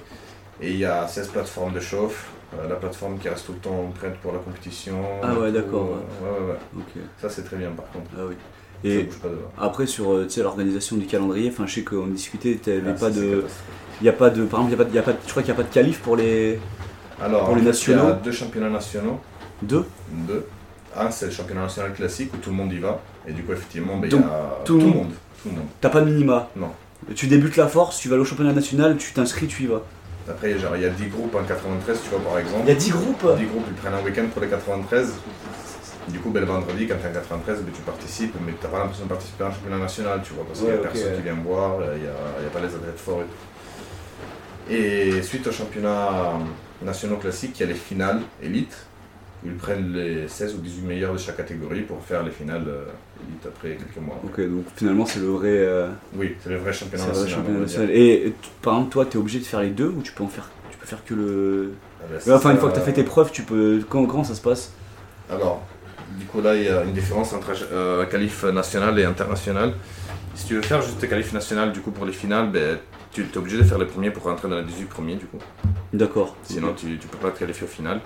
[0.59, 2.29] Et il y a 16 plateformes de chauffe.
[2.57, 4.99] euh, la plateforme qui reste tout le temps prête pour la compétition.
[5.21, 6.55] Ah ouais, d'accord, ouais, ouais, ouais.
[6.77, 7.03] Ok.
[7.21, 8.09] Ça, c'est très bien par contre.
[8.17, 8.35] Ah oui.
[8.83, 9.27] Et pas
[9.65, 13.43] après sur l'organisation du calendrier, je sais qu'on discutait, Ah, pas de,
[14.01, 15.17] il y a pas de, par exemple, y a pas, de- y a pas, de-
[15.25, 16.59] je crois qu'il y a pas de qualif pour les
[17.21, 19.19] Alors, Pour les nationaux Il y a deux championnats nationaux.
[19.61, 19.85] deux.
[20.11, 20.47] Deux.
[20.97, 22.99] Un, c'est le championnat national classique où tout le monde y va.
[23.27, 25.11] Et du coup, effectivement, ben, il y a tout le monde-
[25.43, 25.65] Tout le monde.
[25.81, 26.49] T'as pas de minima.
[26.55, 26.71] Non.
[27.15, 29.81] Tu débutes la force, tu vas aller au championnat national, tu t'inscris, tu y vas.
[30.29, 32.61] Après, genre, il y a 10 groupes en 93, tu vois, par exemple.
[32.65, 33.25] Il y a 10 groupes.
[33.37, 35.13] 10 groupes, ils prennent un week-end pour les 93.
[36.09, 38.79] Du coup, ben, le vendredi, quand t'es en 93, ben, tu participes, mais t'as pas
[38.79, 41.09] l'impression de participer à un championnat national, tu vois, parce qu'il y Ouais, a personne
[41.11, 41.15] ouais.
[41.17, 44.73] qui vient boire, il n'y a, a pas les athlètes forts et tout.
[44.73, 46.33] Et suite au championnat
[46.83, 48.75] national classique, il y a les finales élites,
[49.43, 52.63] où ils prennent les 16 ou 18 meilleurs de chaque catégorie pour faire les finales
[52.67, 52.83] euh,
[53.47, 54.19] après quelques mois.
[54.23, 57.67] Ok, donc finalement c'est le vrai, euh, Oui, c'est le vrai championnat vrai national.
[57.67, 57.93] championnat.
[57.93, 60.23] Et et t- par exemple, toi, t'es obligé de faire les deux ou tu peux
[60.23, 61.71] en faire, tu peux faire que le.
[62.01, 63.81] Ah ben, c'est Enfin, une fois que t'as fait tes preuves, tu peux.
[63.89, 64.73] Comment, comment ça se passe?
[65.31, 65.61] Alors,
[66.17, 69.73] du coup, là, il y a une différence entre euh, qualif national et international.
[70.35, 72.77] Si tu veux faire juste tes qualifs national, du coup, pour les finales, ben,
[73.11, 75.37] tu es obligé de faire les premiers pour rentrer dans les 18 premiers, du coup.
[75.93, 76.35] D'accord.
[76.43, 77.99] Sinon, tu, tu peux pas te qualifier au final.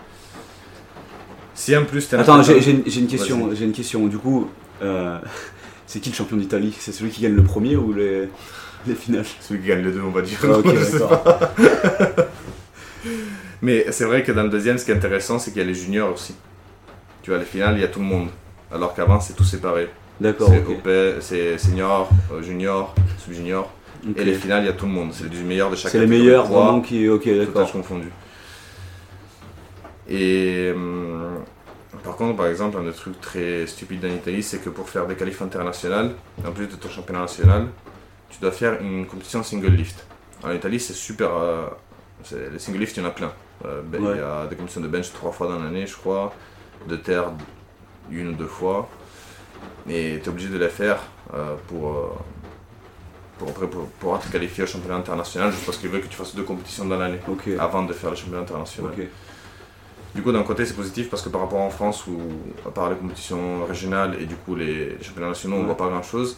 [1.56, 3.48] Si en plus, t'es Attends, j'ai j'ai une, j'ai une question.
[3.48, 3.58] Vas-y.
[3.58, 4.08] J'ai une question.
[4.08, 4.50] Du coup,
[4.82, 5.20] euh,
[5.88, 6.76] c'est qui le champion d'Italie?
[6.80, 8.30] C'est celui qui gagne le premier ou les,
[8.88, 9.26] les finales?
[9.40, 10.38] Celui qui gagne les deux, on va dire.
[10.44, 11.24] Ah, Ok, Je sais d'accord.
[11.24, 11.54] pas.
[13.62, 15.68] Mais c'est vrai que dans le deuxième, ce qui est intéressant, c'est qu'il y a
[15.68, 16.36] les juniors aussi.
[17.22, 18.28] Tu vois, les finales, il y a tout le monde.
[18.72, 19.90] Alors qu'avant, c'est tout séparé.
[20.20, 20.78] D'accord, C'est ok.
[20.80, 20.90] OP,
[21.22, 23.72] c'est senior, euh, junior, sub-junior.
[24.18, 25.12] Et les finales, il y a tout le monde.
[25.14, 27.08] C'est du meilleur de chaque C'est les meilleurs vraiment qui.
[27.08, 27.72] Ok, tout d'accord.
[27.72, 28.10] confondu.
[30.10, 31.13] Et hum,
[32.04, 35.08] par contre, par exemple, un des trucs très stupides en Italie, c'est que pour faire
[35.08, 36.12] des qualifs internationales,
[36.46, 37.68] en plus de ton championnat national,
[38.30, 40.06] tu dois faire une compétition single lift.
[40.44, 41.30] En Italie, c'est super.
[41.34, 41.68] euh,
[42.52, 43.32] les single lift, il y en a plein.
[43.66, 46.34] Euh, ben, Il y a des compétitions de bench trois fois dans l'année, je crois,
[46.88, 47.32] de terre
[48.12, 48.90] une ou deux fois.
[49.88, 51.00] Et tu es obligé de les faire
[51.34, 52.18] euh, pour,
[53.38, 56.36] pour, pour, pour être qualifié au championnat international, juste parce qu'ils veulent que tu fasses
[56.36, 57.20] deux compétitions dans l'année
[57.60, 58.92] avant de faire le championnat international.
[60.16, 62.18] Du coup, d'un côté, c'est positif parce que par rapport en France, où
[62.68, 65.66] à part les compétitions régionales et du coup les, les championnats nationaux, on Ouais.
[65.66, 66.38] voit pas grand chose,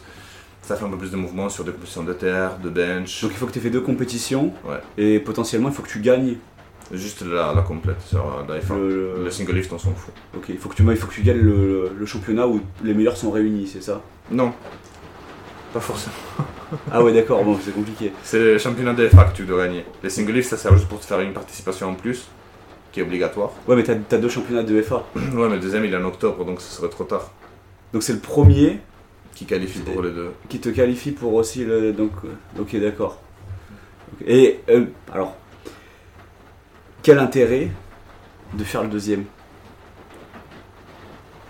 [0.62, 3.32] ça fait un peu plus de mouvement sur des compétitions de terre, de bench, Donc
[3.34, 4.54] il faut que tu aies fait deux compétitions.
[4.64, 4.80] Ouais.
[4.98, 6.38] Et potentiellement, il faut que tu gagnes.
[6.94, 8.00] juste la, la complète.
[8.02, 8.76] Sur la F1.
[8.78, 10.14] Le- Le single lift, on s'en fout.
[10.38, 12.94] Ok, il faut que tu, il faut que tu gagnes le, le championnat où les
[12.94, 14.02] meilleurs sont réunis, c'est ça?
[14.32, 14.54] Non,
[15.74, 16.16] pas forcément.
[16.92, 18.12] Ah ouais, d'accord, bon, c'est compliqué.
[18.24, 19.86] C'est le championnat de FA que tu dois gagner.
[20.02, 22.26] Les single ça sert juste pour te faire une participation en plus,
[22.96, 23.52] qui est obligatoire.
[23.68, 25.04] Ouais, mais t'as as deux championnats de FA.
[25.16, 27.30] ouais, mais le deuxième, il est en octobre, donc ce serait trop tard.
[27.91, 28.80] Donc c'est le premier
[29.36, 30.32] Qui qualifie pour les deux.
[30.48, 31.91] qui te qualifie pour aussi le.
[31.91, 33.20] Donc, euh, ok, d'accord.
[34.26, 35.36] Et euh, alors,
[37.04, 37.68] quel intérêt
[38.54, 39.26] de faire le deuxième?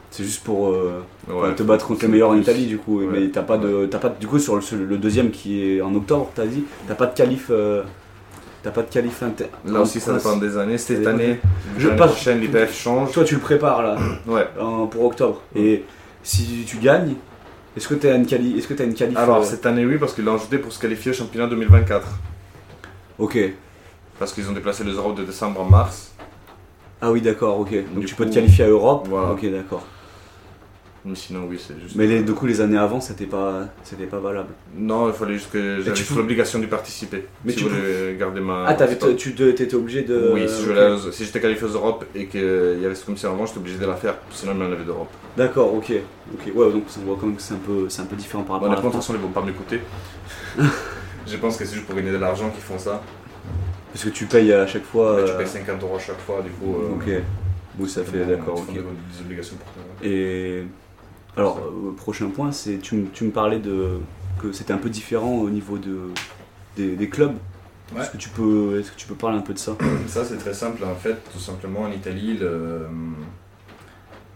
[0.10, 3.02] C'est juste pour euh, Ouais, te battre contre les meilleurs en Italie, du coup.
[3.02, 3.08] Ouais.
[3.12, 5.82] Mais t'as pas de, t'as pas de- du coup sur le, le deuxième qui est
[5.82, 7.84] en octobre, t'as dit, t'as pas de qualif, euh,
[8.66, 9.46] t'as pas de qualif inter.
[9.64, 10.80] Là aussi, ça dépend des années.
[10.80, 11.40] Cette année,
[11.78, 13.12] Je l'année passe- prochaine, l'ITF change.
[13.12, 13.96] Toi, tu le prépares là
[14.28, 14.48] Ouais.
[14.60, 15.42] en- pour octobre.
[15.56, 15.84] Et
[16.24, 17.14] si tu gagnes,
[17.78, 19.98] est-ce que t'as une qualif, est-ce que t'as une qualif Alors, euh, cette année, oui,
[20.00, 22.08] parce qu'ils l'ont ajouté pour se qualifier au championnat 2024.
[23.20, 23.38] Ok.
[24.18, 26.14] Parce qu'ils ont déplacé les Europes de décembre en mars.
[27.02, 27.72] Ah oui, d'accord, ok.
[27.94, 29.06] Donc Du tu peux te qualifier à Europe.
[29.10, 29.32] voilà.
[29.34, 29.86] Ok, d'accord.
[31.08, 31.96] Mais sinon, oui, c'est juste.
[31.96, 34.50] Mais les, du coup, les années avant, c'était pas, c'était pas valable.
[34.76, 37.26] Non, il fallait juste que j'avais peux- l'obligation d'y participer.
[37.44, 38.66] Mais si tu voulais garder ma.
[38.66, 40.32] Ah, t'avais, tu de- t'étais obligé de.
[40.34, 42.42] Oui, si, j'étais qualifié aux Europes et qu'il
[42.82, 45.12] y avait cette commission avant, j'étais obligé de la faire, sinon ils m'enlevaient d'Europe.
[45.38, 45.92] D'accord, ok.
[46.34, 46.52] Ok.
[46.56, 48.56] Ouais, donc ça voit quand même que c'est un peu, c'est un peu différent par
[48.56, 49.82] rapport Honnêtement, à de façon, ils vont pas m'écouter.
[51.28, 53.02] je pense que c'est juste pour gagner de l'argent qu'ils font ça.
[53.92, 55.18] Parce que tu payes à chaque fois.
[55.24, 56.76] Tu euh, payes 50 euros à chaque fois, du coup.
[56.76, 57.24] euh, Ok.
[57.78, 58.78] Oui, ça fait, bon, d'accord, ils font ok.
[58.78, 59.84] des, des obligations pour toi.
[60.02, 60.64] Et
[61.38, 64.00] alors, euh, prochain point, c'est tu, me- tu me parlais de
[64.42, 66.00] que c'était un peu différent au niveau de
[66.76, 67.36] des, des clubs.
[67.94, 68.02] Ouais.
[68.02, 69.74] Est-ce que tu peux, est-ce que tu peux parler un peu de ça?
[70.08, 71.16] Ça, c'est très simple en fait.
[71.32, 72.88] Tout simplement, en Italie, le-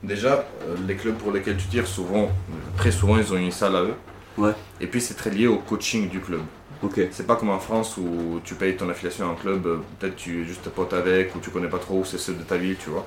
[0.04, 2.30] déjà, euh, les clubs pour lesquels tu tires, souvent,
[2.78, 3.96] très souvent, ils ont une salle à eux.
[4.38, 4.54] Ouais.
[4.80, 6.42] Et puis, c'est très lié au coaching du club.
[6.82, 7.02] Ok.
[7.12, 10.16] C'est pas comme en France où tu payes ton affiliation à un club, euh, peut-être
[10.16, 12.56] tu es juste pote avec ou tu connais pas trop où c'est ceux de ta
[12.56, 13.06] ville, tu vois.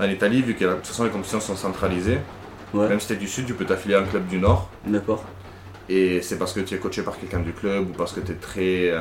[0.00, 2.18] En Italie, vu que la- de toute façon les compétitions sont centralisées,
[2.74, 2.88] Ouais.
[2.88, 4.68] même si tu es du sud, tu peux t'affilier à un club du nord.
[4.86, 5.24] D'accord.
[5.88, 8.32] Et c'est parce que tu es coaché par quelqu'un du club ou parce que tu
[8.32, 8.98] es très euh,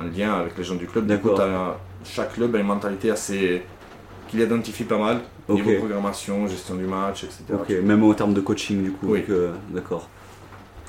[0.00, 1.06] en lien avec les gens du club.
[1.06, 1.76] Du coup, D'accord.
[2.04, 3.62] chaque club a une mentalité assez.
[4.28, 5.20] qu'il identifie pas mal.
[5.48, 7.44] Niveau programmation, gestion du match, etc.
[7.54, 7.70] Ok.
[7.82, 9.06] Même en termes de coaching, du coup.
[9.12, 9.24] Oui.
[9.30, 10.08] euh, d'accord.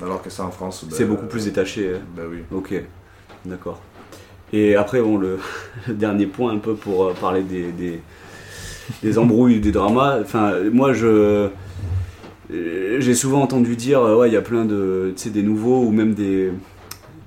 [0.03, 0.83] Alors que ça en France.
[0.85, 1.89] bah, C'est beaucoup plus détaché.
[1.89, 1.97] euh.
[2.17, 2.39] Bah oui.
[2.51, 2.73] Ok,
[3.45, 3.79] d'accord.
[4.51, 5.37] Et après, bon, le,
[5.87, 8.01] le dernier point, un peu pour euh, parler des, des,
[9.03, 10.19] des embrouilles, des dramas.
[10.21, 11.49] Enfin, moi, je.
[12.51, 15.13] Euh, J'ai souvent entendu dire, euh, ouais, il y a plein de.
[15.25, 16.51] Des nouveaux ou même des,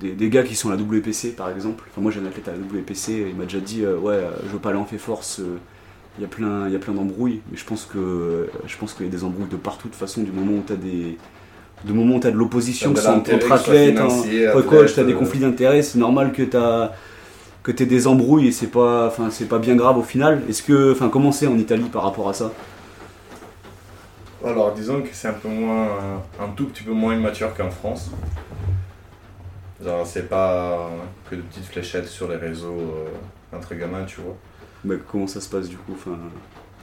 [0.00, 1.84] des, des gars qui sont à la WPC, par exemple.
[1.90, 4.30] Enfin, moi, j'ai un athlète à la WPC, il m'a déjà dit, euh, ouais, euh,
[4.46, 5.40] je veux pas aller en fait force.
[5.40, 5.58] euh,
[6.18, 8.94] Il y a plein, il y a plein d'embrouilles, mais je pense que je pense
[8.94, 10.76] qu'il y a des embrouilles de partout de toute façon du moment où tu as
[10.76, 11.16] des
[11.84, 15.04] du moment où de l'opposition T'as de l'intérêt, entre athlètes, entre athlète, coach, tu as
[15.04, 16.56] des conflits d'intérêts, c'est normal que tu
[17.62, 20.42] que aies des embrouilles et c'est pas enfin c'est pas bien grave au final.
[20.48, 22.52] Est-ce que enfin comment c'est en Italie par rapport à ça?
[24.45, 28.11] Alors disons que c'est un peu moins, un tout petit peu moins immature qu'en France.
[29.82, 30.90] Genre c'est pas
[31.28, 34.36] que de petites fléchettes sur les réseaux euh, entre gamins, tu vois.
[34.84, 36.18] Mais comment ça se passe du coup enfin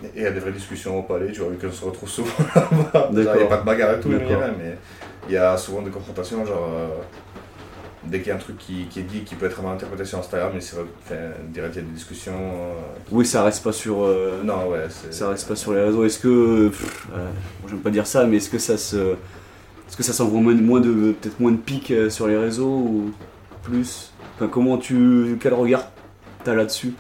[0.04, 2.10] Et il y a des vraies discussions au palais, tu vois, vu qu'on se retrouve
[2.10, 3.10] souvent là-bas.
[3.12, 4.20] Il n'y a pas de bagarre et tout, mais
[5.28, 6.88] il y a souvent des confrontations, genre euh,
[8.04, 10.06] dès qu'il y a un truc qui, qui est dit qui peut être mal interprété
[10.06, 10.76] sur Instagram, mais c'est
[11.50, 12.34] direct il y a des discussions.
[12.34, 12.74] euh,
[13.12, 16.06] Oui, ça reste pas sur euh, Non ouais, ça reste pas sur les réseaux.
[16.06, 17.28] Est-ce que pff, euh,
[17.68, 19.16] j'aime pas dire ça mais est-ce que ça se
[19.88, 22.68] est-ce que ça s'envoie moins, moins de peut-être moins de pics euh, sur les réseaux
[22.70, 23.12] ou
[23.64, 24.12] plus?
[24.36, 25.88] Enfin comment tu quel regard
[26.44, 26.94] t'as là-dessus?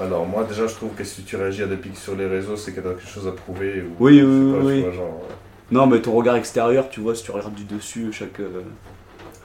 [0.00, 2.56] Alors moi déjà je trouve que si tu réagis à des pics sur les réseaux,
[2.56, 3.82] c'est que tu as quelque chose à prouver.
[3.82, 4.80] Ou, Oui, oui, pas, oui.
[4.82, 5.22] vois, genre,
[5.70, 8.40] Non, mais ton regard extérieur, tu vois, si tu regardes du dessus, chaque,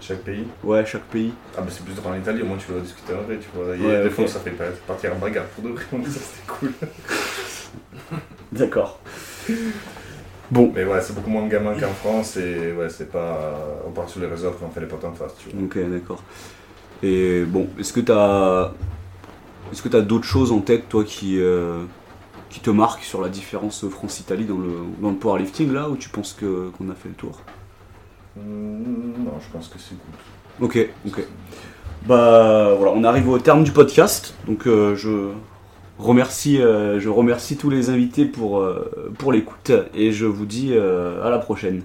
[0.02, 0.46] chaque pays.
[0.64, 1.32] ouais, chaque pays.
[1.58, 3.48] Ah bah c'est plus drôle en Italie, au moins tu vas discuter en vrai, tu
[3.54, 3.68] vois.
[3.76, 4.52] Ouais, des fois ça fait
[4.88, 6.72] partir en bagarre pour de vrai, donc ça c'était cool.
[8.52, 9.00] D'accord.
[10.50, 10.72] Bon.
[10.76, 13.58] Mais ouais, c'est beaucoup moins de gamins qu'en France et ouais, c'est pas.
[13.88, 15.64] On part sur les réseaux quand on fait les potins de face, tu vois.
[15.64, 16.22] Ok, d'accord.
[17.02, 18.72] Et bon, est-ce que t'as.
[19.72, 21.86] Est-ce que t'as d'autres choses en tête, toi, qui, euh,
[22.50, 26.10] qui te marquent sur la différence France-Italie dans le, dans le powerlifting, là, ou tu
[26.10, 27.40] penses que, qu'on a fait le tour?
[28.38, 30.66] Non, je pense que c'est good.
[30.70, 31.28] Ok, ok.
[32.06, 35.30] Bah voilà, on arrive au terme du podcast, donc euh, je
[36.00, 40.74] remercie, euh, je remercie tous les invités pour, euh, pour l'écoute et je vous dis
[40.76, 41.84] à la prochaine.